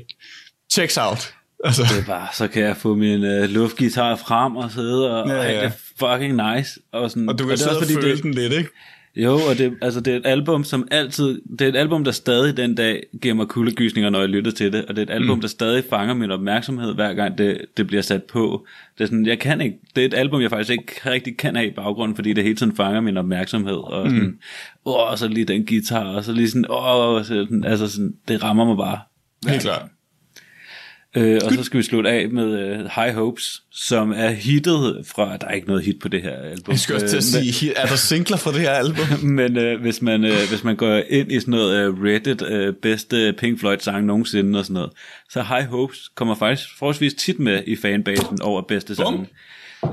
[0.73, 1.35] checks out.
[1.65, 5.29] Altså, Det er bare, så kan jeg få min øh, luftgitar frem og sidde og,
[5.29, 5.71] Ja, ja, ja.
[5.99, 6.81] Fucking nice.
[6.93, 8.71] Og, sådan, og du kan er sidde og føle det, den lidt, ikke?
[9.17, 12.11] Jo, og det, altså, det er et album, som altid, det er et album, der
[12.11, 15.21] stadig den dag giver mig kuldegysninger, når jeg lytter til det, og det er et
[15.21, 15.41] album, mm.
[15.41, 18.67] der stadig fanger min opmærksomhed, hver gang det, det bliver sat på.
[18.99, 21.57] Det er sådan, jeg kan ikke, det er et album, jeg faktisk ikke rigtig kan
[21.57, 24.39] have i baggrunden, fordi det hele tiden fanger min opmærksomhed, og sådan, mm.
[24.85, 28.15] åh, og så lige den guitar, og så lige sådan, åh, så sådan, altså sådan,
[28.29, 28.99] det rammer mig bare.
[29.49, 29.89] Helt klart.
[31.17, 35.37] Øh, og så skal vi slutte af med uh, High Hopes, som er hittet fra,
[35.37, 36.73] der er ikke noget hit på det her album.
[36.73, 39.07] Jeg skal også til at Øh, sige, er der singler fra det her album?
[39.41, 42.75] men øh, hvis, man, øh, hvis man går ind i sådan noget øh, Reddit, øh,
[42.83, 44.91] bedste Pink Floyd sang nogensinde og sådan noget,
[45.31, 49.29] så High Hopes kommer faktisk forholdsvis tit med i fanbasen over bedste sang,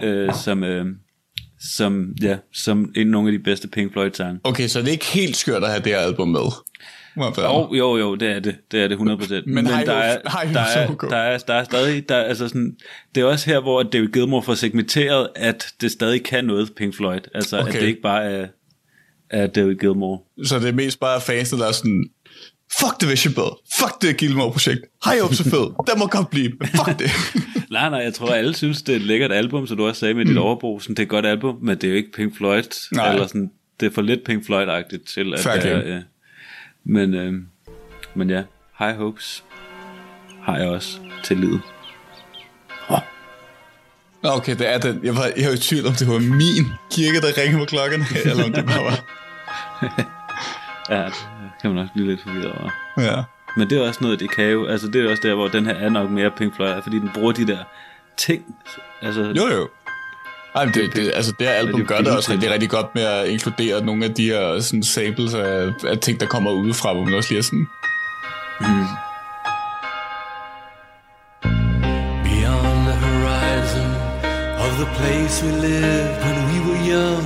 [0.03, 0.85] øh, som, øh,
[1.59, 4.39] som, ja, som en nogle af de bedste Pink Floyd sange.
[4.43, 6.51] Okay, så det er ikke helt skørt at have det her album med.
[7.15, 7.55] Må være.
[7.55, 8.55] Jo, jo, jo, det er det.
[8.71, 9.43] Det er det 100%.
[9.45, 12.47] Men, High der, er, der, er er, der, er, der er stadig, der, er, altså
[12.47, 12.75] sådan,
[13.15, 16.95] det er også her, hvor David Gilmour får segmenteret, at det stadig kan noget Pink
[16.95, 17.19] Floyd.
[17.33, 17.67] Altså, okay.
[17.67, 18.47] At det ikke bare er,
[19.29, 20.23] er David Gilmour.
[20.43, 22.09] Så det er mest bare fansene, der er sådan,
[22.79, 26.67] fuck Division Bell, fuck det Gilmore-projekt, hej op så fed, den må godt blive, men
[26.67, 27.11] fuck det.
[27.71, 30.13] Nej, nej, jeg tror, alle synes, det er et lækkert album, så du også sagde
[30.13, 32.37] med dit overbrug, sådan, det er et godt album, men det er jo ikke Pink
[32.37, 32.97] Floyd, Mm.
[32.97, 33.13] Nej.
[33.13, 36.01] eller sådan, det er for lidt Pink Floyd-agtigt til, at Fair det er.
[36.83, 37.33] Men, øh,
[38.15, 38.43] men ja,
[38.79, 39.43] High Hopes
[40.41, 41.61] har jeg også til livet.
[44.23, 44.99] Nå, okay, det er den.
[45.03, 48.01] Jeg var, jeg var i tvivl om, det var min kirke, der ringede på klokken,
[48.25, 48.97] eller om det bare var...
[50.89, 51.13] Ja, det
[51.61, 52.69] kan man også blive lidt forvirret over.
[52.97, 53.23] Ja.
[53.57, 55.65] Men det er også noget, det kan jo, altså det er også der, hvor den
[55.65, 57.57] her er nok mere Pink Floyd, fordi den bruger de der
[58.17, 58.55] ting,
[59.01, 59.69] altså, Jo, jo.
[60.55, 62.95] Ej, men det, det, altså det her album det gør det også rigtig, rigtig godt
[62.95, 66.93] med at inkludere nogle af de her sådan, samples af, af ting, der kommer udefra,
[66.93, 67.67] hvor man også lige er sådan...
[72.27, 73.89] Beyond the horizon
[74.65, 77.23] of the place we lived when we were young,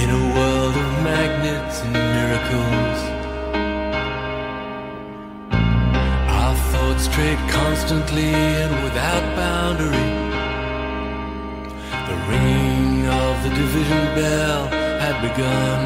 [0.00, 2.98] in a world of magnets and miracles.
[6.40, 8.32] Our thoughts strayed constantly
[8.62, 10.23] and without boundary.
[12.28, 14.66] Ringing of the division bell
[15.04, 15.80] had begun.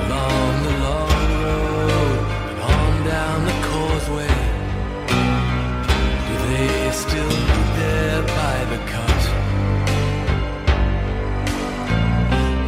[0.00, 4.36] Along the long road and on down the causeway,
[6.26, 9.22] do they still meet there by the cut?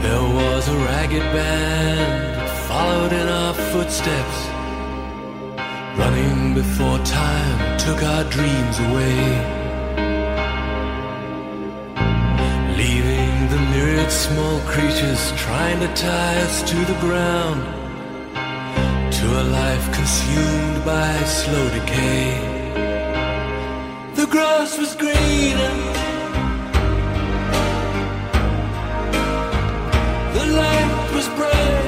[0.03, 4.39] There was a ragged band that followed in our footsteps,
[5.99, 9.65] running before time took our dreams away.
[14.11, 17.63] Small creatures trying to tie us to the ground,
[19.13, 22.31] to a life consumed by slow decay.
[24.15, 25.75] The grass was greener,
[30.37, 31.86] the light was brighter.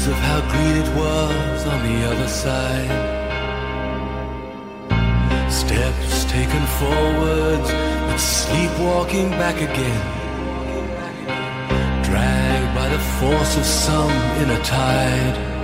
[0.00, 2.90] Glimpse of how green it was on the other side.
[5.50, 7.70] Steps taken forwards,
[8.08, 10.00] but sleepwalking back again
[12.04, 14.10] dragged by the force of some
[14.42, 15.59] inner tide.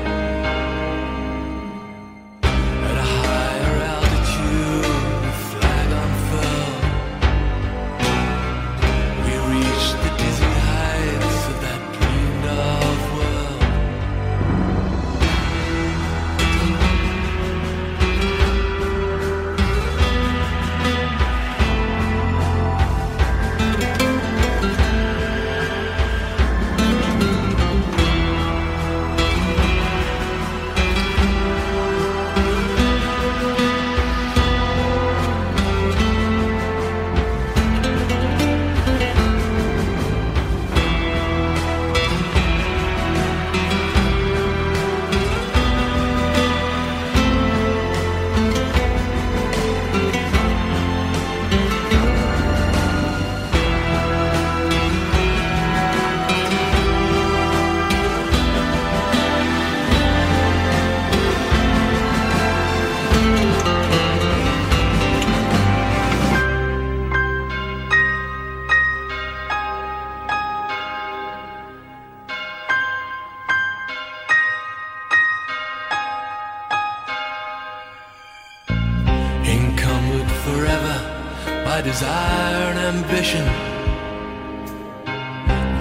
[81.77, 83.45] My desire and ambition.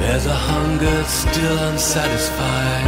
[0.02, 2.88] There's a hunger still unsatisfied.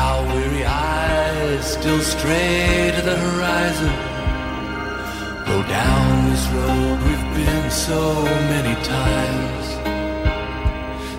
[0.00, 3.94] Our weary eyes still stray to the horizon.
[5.50, 8.00] Go down this road we've been so
[8.52, 9.66] many times.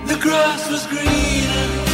[0.10, 1.89] The grass was greener.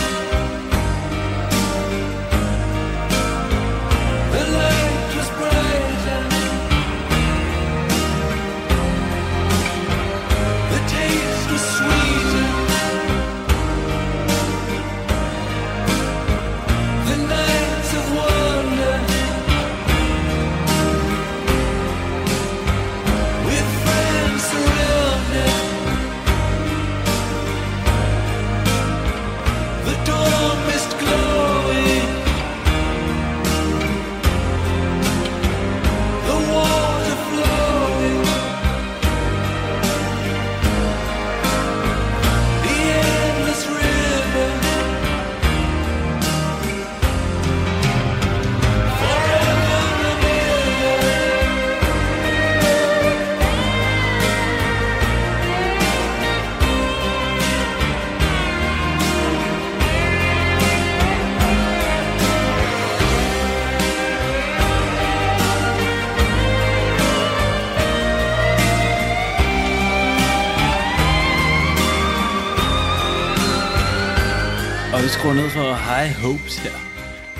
[75.05, 76.71] Vi skruer ned for High Hopes her.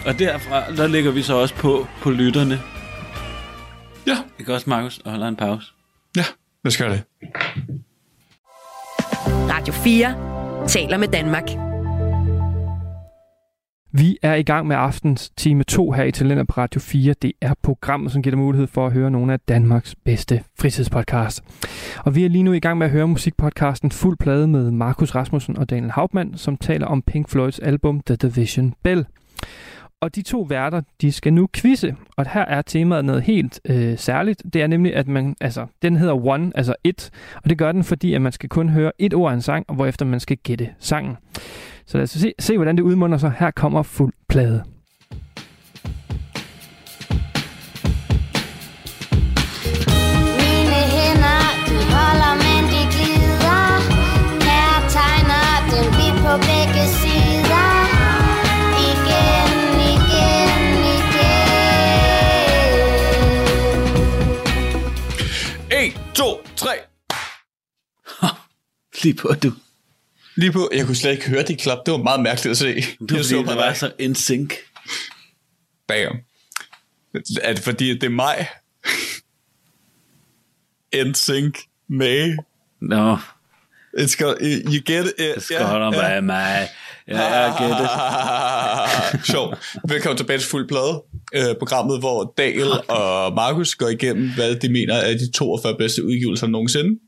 [0.06, 2.62] Og derfra, der lægger vi så også på på lytterne.
[4.08, 4.98] Ja, Ikke også, Markus?
[5.06, 5.68] Og holder en pause.
[6.18, 6.22] ja,
[6.64, 7.04] lad os gøre det.
[9.52, 11.44] Radio 4 taler med Danmark.
[13.98, 17.14] Vi er i gang med aftens time 2 her i Talenter på Radio 4.
[17.22, 21.44] Det er programmet, som giver dig mulighed for at høre nogle af Danmarks bedste fritidspodcast.
[22.06, 25.16] Og vi er lige nu i gang med at høre musikpodcasten Fuld Plade med Markus
[25.16, 29.06] Rasmussen og Daniel Hauptmann, som taler om Pink Floyds album The Division Bell.
[30.02, 33.98] Og de to værter, de skal nu quizze, og her er temaet noget helt øh,
[33.98, 34.44] særligt.
[34.54, 37.10] Det er nemlig, at man, altså, den hedder One, altså et,
[37.44, 39.66] og det gør den, fordi at man skal kun høre et ord af en sang,
[39.68, 41.18] og hvorefter man skal gætte sangen.
[41.88, 43.34] Så lad os se, se hvordan det udmunder sig.
[43.40, 44.64] Her kommer fuld plade.
[65.72, 66.26] 1, 2,
[66.56, 66.70] 3.
[69.04, 69.52] Lige på, du.
[70.36, 71.78] Lige på, jeg kunne slet ikke høre det klap.
[71.86, 72.66] Det var meget mærkeligt at se.
[72.68, 74.54] Jeg fordi, det bare var så in sync.
[75.88, 76.18] Bam.
[77.42, 78.48] Er det fordi, det er mig?
[81.06, 81.58] NSYNC
[81.90, 82.36] May.
[82.82, 83.18] Nå,
[84.00, 85.36] It's got, you get it.
[85.36, 86.68] det skal holde med mig.
[87.08, 87.78] Ja, jeg gætter
[89.18, 89.26] det.
[89.26, 89.56] Sjov.
[89.90, 91.04] Velkommen tilbage til Fuld Plade.
[91.36, 96.06] Øh, programmet, hvor Daniel og Markus går igennem, hvad de mener er de 42 bedste
[96.06, 97.00] udgivelser nogensinde.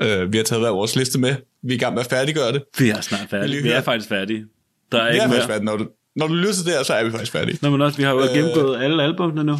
[0.00, 1.34] Øh, vi har taget hver vores liste med.
[1.62, 2.62] Vi er i gang med at færdiggøre det.
[2.78, 3.62] Vi er snart færdige.
[3.62, 4.44] Vi er faktisk færdige.
[4.92, 5.48] Der er Vi ikke er faktisk mere.
[5.48, 5.64] færdige.
[5.64, 5.86] Når du,
[6.16, 7.58] når du lytter til det her, så er vi faktisk færdige.
[7.62, 9.58] Nå, men også, vi har jo Øh, gennemgået alle albumene nu.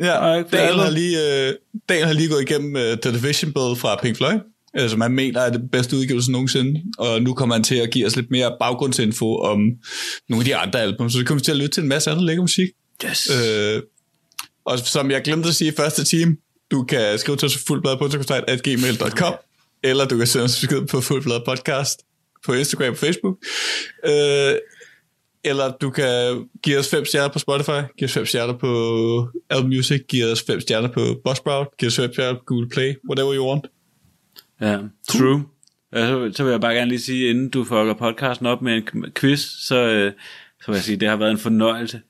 [0.00, 1.54] Ja, Daniel har, lige, øh,
[1.88, 4.38] Daniel har lige gået igennem uh, The Division Bell fra Pink Floyd,
[4.78, 7.90] øh, som han mener er det bedste udgivelse nogensinde, og nu kommer han til at
[7.90, 9.58] give os lidt mere baggrundsinfo om
[10.28, 12.10] nogle af de andre album, så det kommer vi til at lytte til en masse
[12.10, 12.68] andet lækker musik.
[13.04, 13.30] Yes.
[13.30, 13.82] Øh,
[14.64, 16.36] og som jeg glemte at sige i første time,
[16.70, 19.34] du kan skrive til os på fuldbladpodcast.gmail.com
[19.82, 22.00] eller du kan sende os besked på Fuldblad Podcast
[22.46, 23.38] på Instagram og Facebook.
[24.04, 24.54] Øh,
[25.44, 29.68] eller du kan give os fem stjerner på Spotify, give os fem stjerner på Apple
[29.68, 33.34] Music, give os fem stjerner på Buzzsprout, give os fem stjerner på Google Play, whatever
[33.34, 33.66] you want.
[34.60, 34.78] Ja,
[35.08, 35.44] true.
[35.92, 38.76] Ja, så, så vil jeg bare gerne lige sige, inden du fucker podcasten op med
[38.76, 40.12] en quiz, så, øh,
[40.60, 42.00] så vil jeg sige, det har været en fornøjelse.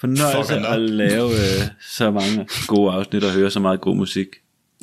[0.00, 4.28] Fornøjelse at lave øh, så mange gode afsnit og høre så meget god musik.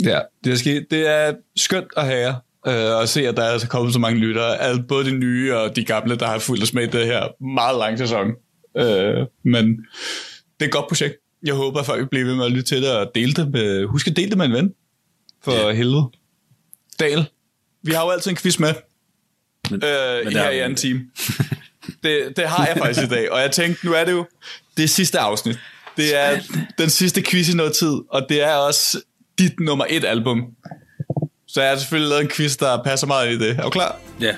[0.04, 2.36] Ja, det er, ske, det er skønt at have
[2.68, 4.58] øh, og se, at der er altså kommet så mange lyttere.
[4.62, 7.44] Altså, både de nye og de gamle, der har fulgt os med i det her
[7.44, 8.28] meget lange sæson.
[8.78, 11.16] Øh, men det er et godt projekt.
[11.44, 13.52] Jeg håber, at folk vil blive ved med at lytte til det og dele det
[13.52, 14.74] med, husk at dele det med en ven.
[15.44, 15.72] For Ja.
[15.74, 16.04] helvede.
[17.00, 17.26] Dal,
[17.84, 18.74] vi har jo altid en quiz med
[19.72, 21.02] Men, øh, men her i anden time.
[22.04, 24.26] Det, det har jeg faktisk i dag, og jeg tænkte, nu er det jo
[24.78, 25.60] det sidste afsnit.
[25.98, 26.40] Det er
[26.78, 29.02] den sidste quiz i noget tid, og det er også
[29.40, 30.44] dit nummer et album.
[31.48, 33.58] Så jeg har selvfølgelig lavet en quiz, der passer meget i det.
[33.58, 34.00] Er du klar?
[34.22, 34.26] Ja.
[34.26, 34.36] Yeah.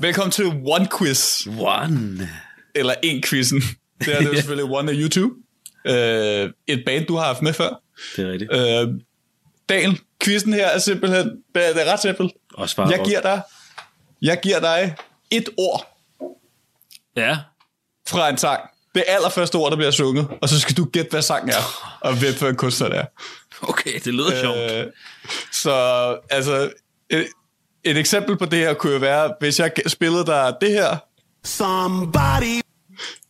[0.00, 1.46] Velkommen til One Quiz.
[1.58, 2.28] One.
[2.74, 3.62] Eller en quizzen.
[4.00, 5.34] Det er, det er selvfølgelig One af YouTube.
[5.86, 7.82] Øh, et band, du har haft med før.
[8.16, 8.52] Det er rigtigt.
[8.52, 9.00] Øh,
[9.68, 12.32] Daniel, quizzen her er simpelthen, det er, det ret simpelt.
[12.54, 13.42] Og svar Jeg giver dig,
[14.22, 14.94] jeg giver dig
[15.30, 15.92] et ord
[17.16, 17.38] Ja.
[18.08, 18.60] fra en sang.
[18.94, 22.18] Det allerførste ord, der bliver sunget, og så skal du gætte, hvad sangen er, og
[22.18, 23.04] hvem for en kunstner det er.
[23.62, 24.56] Okay, det lyder sjovt.
[24.86, 24.86] Øh,
[25.52, 25.72] så
[26.30, 26.72] altså,
[27.10, 27.26] et,
[27.84, 30.96] et eksempel på det her kunne jo være, hvis jeg spillede dig det her,
[31.44, 32.60] Somebody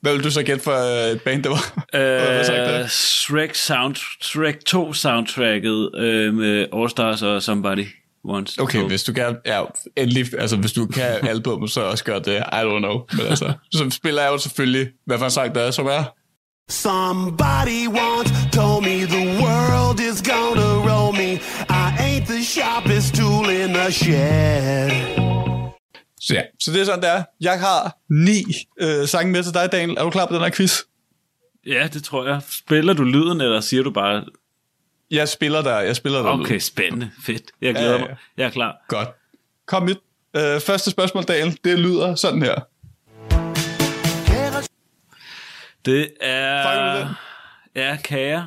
[0.01, 1.85] hvad vil du så gætte for øh, et band, det var?
[1.95, 2.89] Øh,
[3.23, 7.87] Shrek, sound, Shrek 2 soundtracket øh, med All Stars og Somebody
[8.29, 8.63] Once.
[8.63, 8.87] Okay, to.
[8.87, 9.63] hvis du kan, ja,
[9.97, 13.53] endelig, altså hvis du kan album, så også gør det, I don't know, men altså,
[13.73, 16.05] så spiller jeg jo selvfølgelig, hvad for en sang der er, som er,
[16.69, 21.41] Somebody once told me the world is gonna roll me.
[21.69, 25.26] I ain't the sharpest tool in the shed.
[26.27, 27.23] Så ja, så det er sådan, det er.
[27.41, 28.45] Jeg har ni
[28.81, 29.99] øh, sange med til dig, Daniel.
[29.99, 30.79] Er du klar på den her quiz?
[31.67, 32.41] Ja, det tror jeg.
[32.51, 34.25] Spiller du lyden, eller siger du bare...
[35.11, 36.29] Jeg spiller der, jeg spiller der.
[36.41, 37.11] Okay, spændende.
[37.27, 37.43] Fedt.
[37.61, 38.07] Jeg glæder Ja, ja.
[38.07, 38.17] mig.
[38.37, 38.77] Jeg er klar.
[38.89, 39.09] Godt.
[39.67, 39.99] Kom mit.
[40.37, 42.55] Øh, første spørgsmål, Daniel, det lyder sådan her.
[45.85, 47.09] Det er...
[47.77, 48.45] Ja, kager.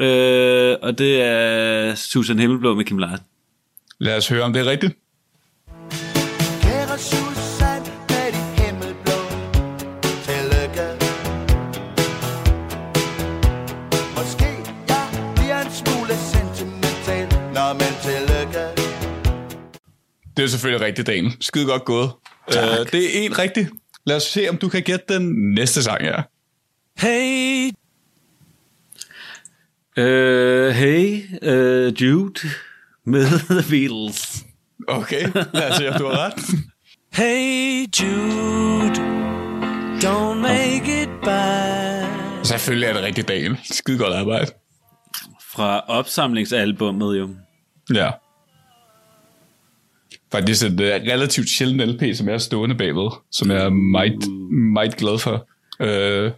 [0.00, 3.26] Øh, og det er Susan Himmelblå med Kim Larsen.
[3.98, 4.98] Lad os høre, om det er rigtigt.
[17.58, 18.62] Når men tillykke.
[20.36, 21.36] Det er selvfølgelig rigtigt, Daniel.
[21.40, 22.10] Skide godt gået.
[22.56, 23.68] Øh, det er en rigtig.
[24.06, 26.22] Lad os se, om du kan gætte den næste sang her.
[26.98, 27.70] Hey!
[29.96, 32.48] Øh, hey, øh, Jude
[33.04, 33.24] med
[33.62, 34.44] The Beatles.
[34.88, 35.22] Okay,
[35.54, 36.34] lad os se, om du har ret.
[37.12, 38.94] Hey Jude,
[40.04, 42.44] don't make it bad.
[42.44, 43.58] Selvfølgelig er det rigtigt, Daniel.
[43.70, 44.46] Skide godt arbejde.
[45.52, 47.28] Fra opsamlingsalbummet jo.
[47.94, 48.10] Ja.
[50.32, 54.28] Faktisk et uh, relativt sjældent LP, som jeg er stående bagved, som jeg er meget,
[54.74, 55.48] meget glad for.
[55.80, 56.32] Uh,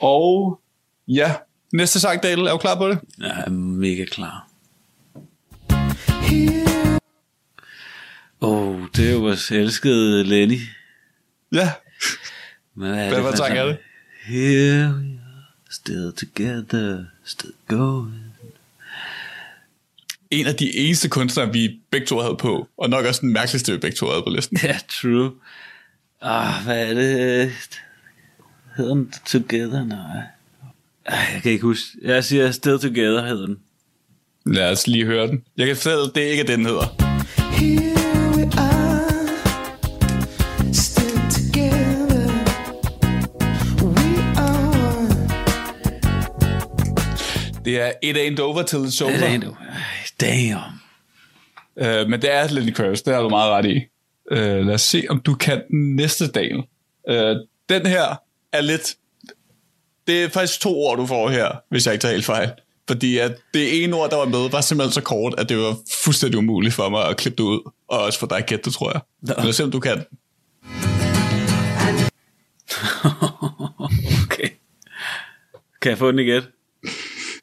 [0.00, 0.60] og
[1.08, 1.34] ja,
[1.72, 2.98] næste sang, Daniel, er du klar på det?
[3.18, 4.48] Jeg er mega klar.
[8.40, 10.58] Åh, oh, det er jo vores elskede Lenny.
[11.52, 11.70] Ja.
[12.74, 13.78] Men hvad, Hvad for en sang er det?
[14.26, 18.23] Here we are, still together, still going.
[20.34, 23.72] En af de eneste kunstnere, vi begge to havde på, og nok også den mærkeligste,
[23.72, 24.58] vi begge to havde på listen.
[24.62, 25.30] Ja, true.
[26.22, 27.52] Ah, hvad er det?
[28.76, 29.84] Hedder den Together?
[29.84, 30.22] Nej.
[31.06, 31.84] Ej, jeg kan ikke huske.
[32.02, 33.56] Jeg siger Still Together hedder den.
[34.46, 35.42] Lad os lige høre den.
[35.56, 36.86] Jeg kan fortælle, det er ikke den hedder.
[37.38, 39.10] Here we are,
[40.72, 42.28] still together.
[43.82, 45.28] We are one.
[47.64, 49.12] Det er It Ain't Over Till It's Over.
[49.12, 49.56] Det er endnu.
[50.20, 50.60] Damn.
[51.78, 53.80] Øh, men det er Lenny Kravitz, det har du meget ret i.
[54.30, 56.62] Øh, lad os se, om du kan den næste Daniel.
[57.08, 57.36] Øh,
[57.68, 58.20] den her
[58.52, 58.94] er lidt...
[60.06, 62.52] Det er faktisk to ord, du får her, hvis jeg ikke tager helt fejl.
[62.88, 65.76] Fordi at det ene ord, der var med, var simpelthen så kort, at det var
[66.04, 67.70] fuldstændig umuligt for mig at klippe det ud.
[67.88, 69.00] Og også for dig at gætte det, tror jeg.
[69.20, 69.34] Nå.
[69.38, 69.98] Lad os se, om du kan.
[74.24, 74.48] okay.
[75.82, 76.42] Kan jeg få den igen?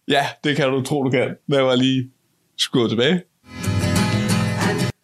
[0.08, 1.36] Ja, det kan du tro, du kan.
[1.48, 2.10] Lad mig lige
[2.62, 3.22] skruet tilbage.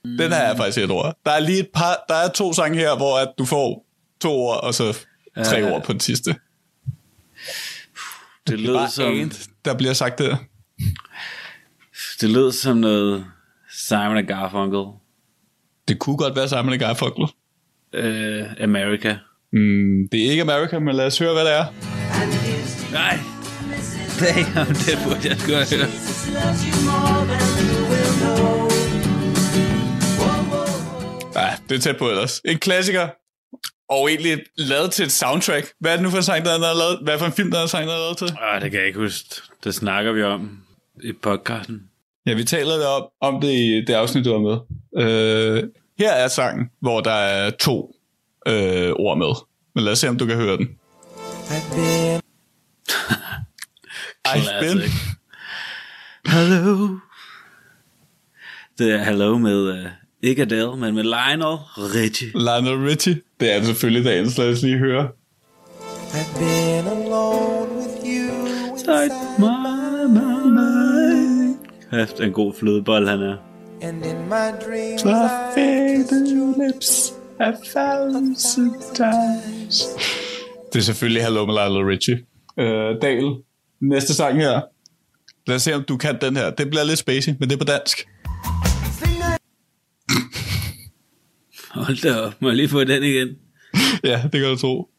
[0.03, 1.17] Den her er faktisk et ord.
[1.25, 3.85] Der er lige et par, der er to sange her, hvor at du får
[4.21, 4.97] to ord, og så
[5.45, 5.71] tre Ja.
[5.73, 6.35] ord på den sidste.
[8.47, 9.33] Det lød Bare som, en,
[9.65, 10.37] der bliver sagt der.
[12.21, 13.25] det lød som noget
[13.71, 14.83] Simon Garfunkel.
[15.87, 17.23] Det kunne godt være Simon Garfunkel.
[17.97, 19.17] Uh, America.
[19.53, 21.65] Mm, det er ikke America, men lad os høre, hvad det er.
[22.91, 23.19] Nej.
[24.19, 27.46] Damn, det burde jeg sgu have hørt.
[31.37, 32.41] Ja, det er tæt på ellers.
[32.45, 33.07] En klassiker.
[33.89, 35.71] Og egentlig lavet til et soundtrack.
[35.79, 36.99] Hvad er det nu for en sang, der er lavet?
[37.03, 38.37] Hvad for en film, der er sang, der er lavet til?
[38.41, 39.35] Ah, det kan jeg ikke huske.
[39.63, 40.59] Det snakker vi om
[41.03, 41.83] i podcasten.
[42.25, 44.57] Ja, vi taler lidt om, om det i det afsnit, du var med.
[45.05, 45.63] Øh,
[45.99, 47.95] her er sangen, hvor der er to
[48.47, 49.33] øh, ord med.
[49.75, 50.69] Men lad os se, om du kan høre den.
[51.49, 52.21] I've been
[54.27, 54.81] I've been.
[56.25, 56.97] Hello.
[58.77, 59.91] Det er Hello med uh,
[60.23, 62.27] ikke Adele, men med Lionel Richie.
[62.35, 63.21] Lionel Richie.
[63.39, 64.37] Det er selvfølgelig dagens.
[64.37, 65.07] Lad os lige høre.
[66.11, 71.55] I've been alone with you Inside my, my mind.
[71.91, 73.37] Hæft, en god flødebold han er.
[73.81, 76.63] and in my dreams The I kissed faded you.
[76.67, 77.13] lips.
[77.39, 78.35] A thousand
[78.95, 79.85] times.
[80.73, 82.19] Det er selvfølgelig Hello med Lionel Richie.
[82.59, 83.35] Øh, Dale,
[83.81, 84.61] næste sang her.
[85.47, 86.49] Lad os se, om du kan den her.
[86.49, 88.07] Det bliver lidt spacey, men det er på dansk.
[91.71, 93.27] Hold da op, må jeg lige få den igen?
[94.03, 94.89] Ja, det kan du tro.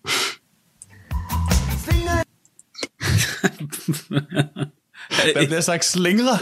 [5.34, 6.38] Der bliver sagt slingre.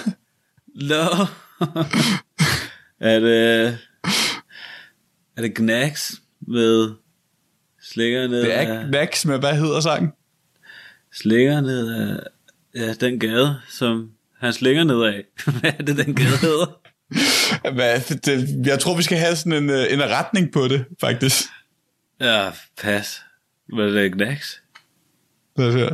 [0.75, 1.27] Nå.
[3.01, 3.79] er det...
[5.37, 6.95] Er det Knacks med
[7.83, 10.13] slinger ned Det er ikke Max, men hvad hedder sangen?
[11.13, 12.19] Slinger ned af...
[12.75, 14.11] Ja, den gade, som
[14.41, 15.25] han slinger ned af.
[15.61, 16.81] Hvad er det, den gade hedder?
[18.25, 21.45] Det, jeg tror, vi skal have sådan en, øh, en retning på det, faktisk.
[22.21, 22.51] Ja,
[22.83, 23.23] pas.
[23.75, 24.63] Hvad er det, Knacks?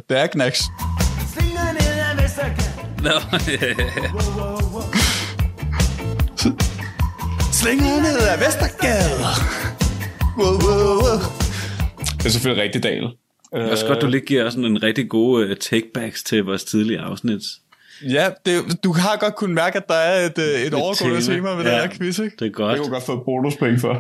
[0.08, 0.62] Det er Knacks.
[3.02, 3.10] Nå,
[7.52, 9.24] Slinger ned af Vestergade.
[10.38, 11.18] Wow, wow, wow.
[12.18, 13.04] Det er selvfølgelig rigtig dal.
[13.52, 17.00] er også godt, du lige giver sådan en rigtig god uh, takebacks til vores tidlige
[17.00, 17.40] afsnit.
[18.10, 21.34] Ja, det, du har godt kunnet mærke, at der er et, øh, et overgående tema.
[21.34, 22.36] tema med Ja, den her quiz, ikke?
[22.38, 22.72] det er godt.
[22.72, 23.90] Det kunne godt få et bonuspoint for.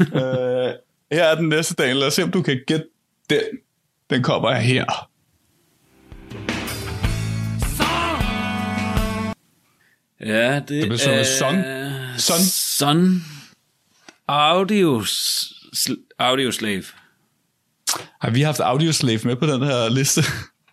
[0.00, 0.70] uh,
[1.16, 1.94] her er den næste dag.
[1.94, 2.86] Lad os se, om du kan gætte
[3.30, 3.40] den.
[4.10, 5.08] Den kommer her.
[10.20, 11.54] Ja, det, Det bliver sunget Son.
[12.18, 12.38] Son.
[12.78, 13.22] Son.
[14.28, 16.84] Audios, sl- audio Slave.
[18.20, 20.20] Har vi haft Audioslave med på den her liste?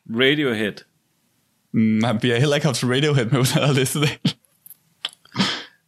[0.09, 0.73] Radiohead.
[1.73, 3.99] Mm, vi har heller ikke haft Radiohead med på den her liste.
[3.99, 4.19] Daniel.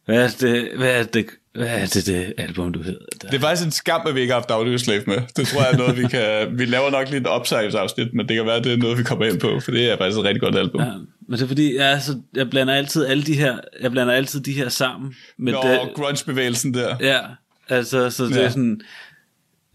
[0.04, 2.98] Hvad er det, hvad er det, hvad er det, det album, du hedder?
[3.22, 3.28] Der?
[3.28, 5.18] Det er faktisk en skam, at vi ikke har haft Audioslave med.
[5.36, 6.58] Det tror jeg er noget, vi kan...
[6.58, 9.24] Vi laver nok lidt opsejlingsafsnit, men det kan være, at det er noget, vi kommer
[9.24, 10.80] ind på, for det er faktisk et rigtig godt album.
[10.80, 10.92] Ja,
[11.28, 14.14] men det er fordi, jeg, er så, jeg blander altid alle de her, jeg blander
[14.14, 15.14] altid de her sammen.
[15.38, 16.96] Med Nå, det, grunge-bevægelsen der.
[17.00, 17.20] ja,
[17.68, 18.42] altså, så det Ja.
[18.42, 18.80] er sådan,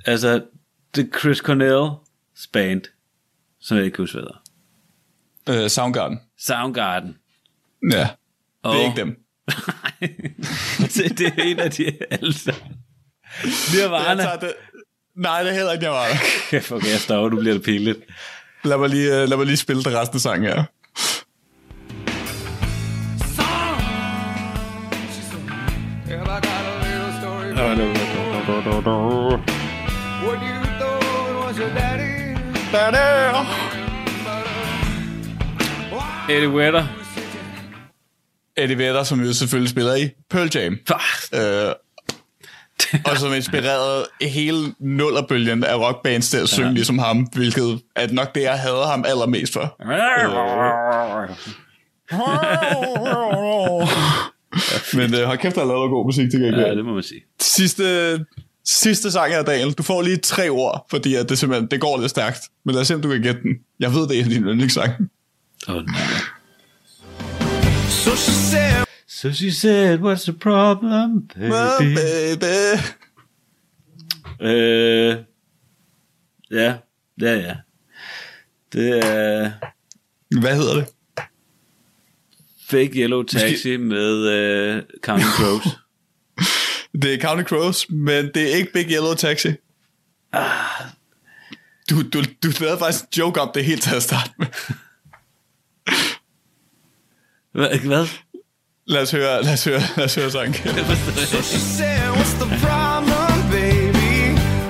[0.06, 0.42] altså,
[0.96, 2.82] det er Chris Cornell's band,
[3.62, 4.41] som jeg ikke kan huske, hvad.
[5.52, 6.20] Øh, Soundgarden.
[6.40, 7.16] Soundgarden.
[7.92, 8.08] Ja, det er
[8.64, 9.16] Og- ikke dem.
[10.96, 11.86] det, det er en af de
[12.34, 12.78] sammen.
[13.44, 14.30] Nirvana.
[14.30, 14.54] Jeg det.
[15.16, 16.16] Nej, det er heller ikke Nirvana.
[16.50, 18.00] Kæft, okay, jeg stopper, nu bliver det pinligt.
[18.64, 20.64] Lad mig lige, øh, lad mig lige spille det resten af sangen her.
[32.72, 33.71] Der der.
[36.32, 36.88] Eddie Vedder.
[38.58, 40.74] Eddie Vedder, som jo selvfølgelig spiller i Pearl Jam.
[41.34, 41.76] Øh,
[43.06, 46.74] og som inspirerede hele nullerbølgen af rockbands til at synge ja.
[46.74, 49.76] ligesom ham, hvilket er nok det, jeg hader ham allermest for.
[54.98, 56.66] Men øh, hold kæft, der er lavet god musik til gengæld.
[56.66, 57.22] Ja, det må man sige.
[57.42, 58.20] Sidste,
[58.66, 59.72] sidste sang her, Daniel.
[59.74, 62.40] Du får lige tre ord, fordi at det simpelthen det går lidt stærkt.
[62.66, 63.52] Men lad os se, om du kan gætte den.
[63.80, 64.96] Jeg ved, det er yndlingssange.
[65.00, 65.06] Åh,
[65.68, 66.22] oh, nej.
[67.90, 71.96] So she said, So she said, what's the problem, baby?
[71.96, 72.78] baby.
[74.42, 75.18] Øh,
[76.52, 76.78] ja,
[77.22, 77.56] ja, ja.
[78.74, 79.52] Det er
[80.40, 80.88] Hvad hedder det?
[82.70, 85.64] Fake Yellow Taxi med uh, Counting Crows.
[87.02, 89.50] Det er County Crows, men det er ikke Big Yellow Taxi.
[91.90, 94.48] Du, du, du lavede faktisk en joke om det helt til at starte med.
[97.54, 98.08] Hvad?
[98.88, 100.54] Lad os høre, lad os høre, lad os høre sangen.
[101.34, 104.14] so she said, what's the problem, baby?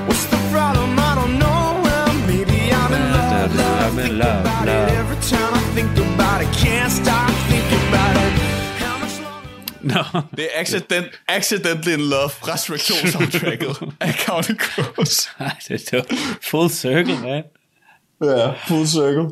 [0.07, 0.89] What's the problem?
[0.99, 1.63] I don't know.
[1.85, 6.49] Well, maybe I'm in love, love, think about it every time I think about it.
[6.63, 8.33] Can't stop thinking about it.
[9.81, 15.29] Nå, Det er accident, Accidentally in Love fra Shrek 2 soundtracket af County Crows.
[15.39, 16.03] nej, det er
[16.41, 17.43] full circle, man.
[18.23, 19.27] Ja, full circle.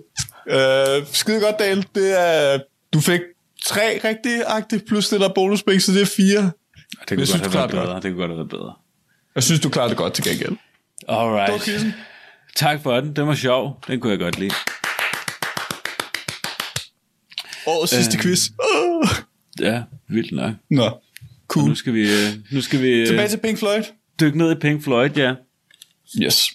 [0.45, 1.83] Uh, skide godt, Dale.
[1.95, 2.59] Det er,
[2.93, 3.19] du fik
[3.65, 6.41] tre rigtige plus det der bonuspring, så det er fire.
[6.41, 7.95] Det kunne synes, godt have været klarede det bedre.
[7.95, 8.73] Det kunne godt have været bedre.
[9.35, 10.57] Jeg synes, du klarede det godt til gengæld.
[11.07, 11.95] Alright.
[12.55, 13.15] Tak for den.
[13.15, 13.83] Den var sjov.
[13.87, 14.53] Den kunne jeg godt lide.
[17.65, 18.39] Årets sidste quiz.
[18.49, 19.09] Uh.
[19.61, 20.53] Ja, vildt nok.
[20.69, 21.01] Nå, Og
[21.47, 21.67] cool.
[21.69, 23.83] nu skal vi, øh, nu skal vi Tilbage øh, til Pink Floyd.
[24.19, 25.33] dykke ned i Pink Floyd, ja.
[26.21, 26.45] Yes.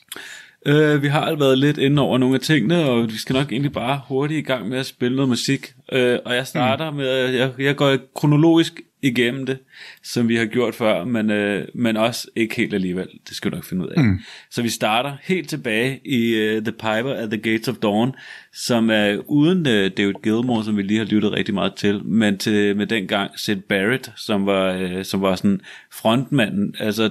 [0.68, 3.72] Uh, vi har været lidt inde over nogle af tingene, og vi skal nok egentlig
[3.72, 5.72] bare hurtigt i gang med at spille noget musik.
[5.92, 6.96] Uh, og jeg starter mm.
[6.96, 9.58] med, jeg, jeg går kronologisk igennem det,
[10.02, 13.08] som vi har gjort før, men, øh, men også ikke helt alligevel.
[13.28, 14.04] Det skal du nok finde ud af.
[14.04, 14.18] Mm.
[14.50, 18.12] Så vi starter helt tilbage i uh, The Piper at the Gates of Dawn,
[18.52, 22.38] som er uden uh, David Gilmour, som vi lige har lyttet rigtig meget til, men
[22.38, 25.60] til med dengang Sid Barrett, som var, uh, som var sådan
[25.92, 26.74] frontmanden.
[26.78, 27.10] Altså,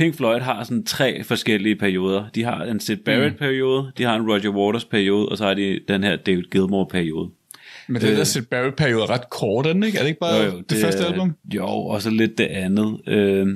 [0.00, 2.28] Pink Floyd har sådan tre forskellige perioder.
[2.34, 6.04] De har en Sid Barrett-periode, de har en Roger Waters-periode, og så har de den
[6.04, 7.30] her David Gilmour-periode.
[7.88, 9.98] Men det der Sid Barrett-periode er ret kort, er den ikke?
[9.98, 11.36] Er det ikke bare jo, jo, det, det første album?
[11.54, 13.00] Jo, og så lidt det andet.
[13.06, 13.46] Øh,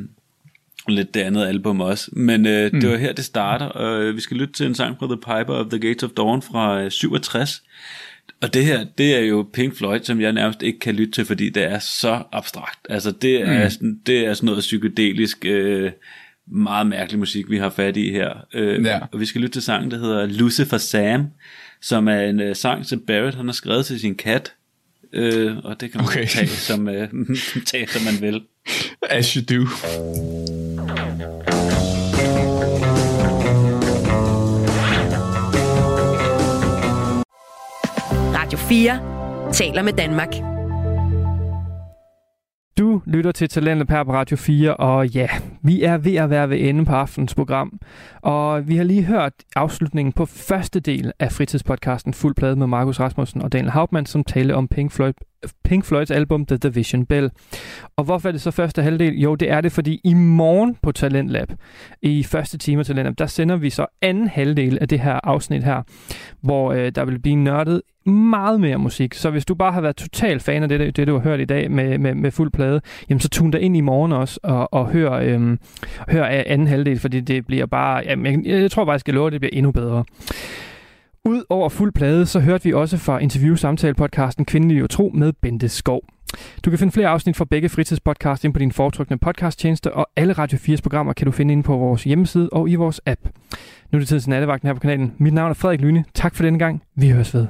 [0.89, 2.11] lidt det andet album også.
[2.13, 2.81] Men øh, mm.
[2.81, 3.67] det var her, det starter.
[3.67, 6.11] Og øh, vi skal lytte til en sang fra The Piper of the Gates of
[6.11, 7.63] Dawn fra øh, 67.
[8.43, 11.25] Og det her, det er jo Pink Floyd, som jeg nærmest ikke kan lytte til,
[11.25, 12.79] fordi det er så abstrakt.
[12.89, 13.71] Altså, det er, mm.
[13.71, 15.93] sådan, det er sådan noget psykedelisk, øh,
[16.47, 18.31] meget mærkelig musik, vi har fat i her.
[18.55, 19.01] Øh, Ja.
[19.13, 21.27] Og vi skal lytte til sangen, der hedder Lucifer Sam,
[21.83, 24.53] som er en øh, sang, som Barrett han har skrevet til sin kat.
[25.13, 26.27] Øh, og det kan man Okay.
[26.27, 27.09] tage, som, øh,
[27.67, 28.43] tage, som man vil.
[29.11, 29.67] As you do.
[38.35, 40.54] Radio 4 taler med Danmark.
[42.79, 45.29] Du lytter til Talentet på Radio 4, og ja,
[45.63, 47.81] vi er ved at være ved ende på aftens program.
[48.23, 53.01] Og vi har lige hørt afslutningen på første del af fritidspodcasten Fuld Plade med Markus
[53.01, 55.15] Rasmussen og Daniel Hauptmann, som talte om Pink, Floyd,
[55.65, 57.31] Pink Floyds album The Division Bell.
[57.97, 59.15] Og hvorfor er det så første halvdel?
[59.15, 61.53] Jo, det er det, fordi i morgen på Talentlab,
[62.03, 65.65] i første time af Talentlab, der sender vi så anden halvdel af det her afsnit
[65.65, 65.83] her,
[66.41, 69.15] hvor øh, der vil blive nørdet meget mere musik.
[69.15, 71.45] Så hvis du bare har været total fan af det, det du har hørt i
[71.45, 72.81] dag med, med, med fuld plade,
[73.11, 75.59] jamen så tun dig ind i morgen også og, og hør, øhm,
[76.09, 79.27] hør anden halvdel, fordi det bliver bare, jamen, jeg, jeg tror bare, jeg skal love,
[79.27, 80.05] at det bliver endnu bedre.
[81.29, 86.01] Udover fuld plade, så hørte vi også fra interview-samtale-podcasten Kvindelig og Tro med Bente Skov.
[86.65, 90.33] Du kan finde flere afsnit fra begge fritidspodcast ind på din foretrukne podcasttjeneste, og alle
[90.33, 93.21] Radio 4's programmer kan du finde inde på vores hjemmeside og i vores app.
[93.93, 95.15] Nu er det tid til nattevagten her på kanalen.
[95.19, 96.05] Mit navn er Frederik Lyne.
[96.15, 96.83] Tak for denne gang.
[96.97, 97.47] Vi høres ved.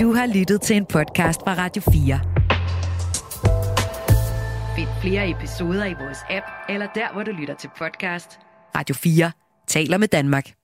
[0.00, 2.20] Du har lyttet til en podcast fra Radio 4.
[4.76, 8.38] Find flere episoder i vores app, eller der, hvor du lytter til podcast.
[8.76, 9.30] Radio 4
[9.68, 10.61] taler med Danmark.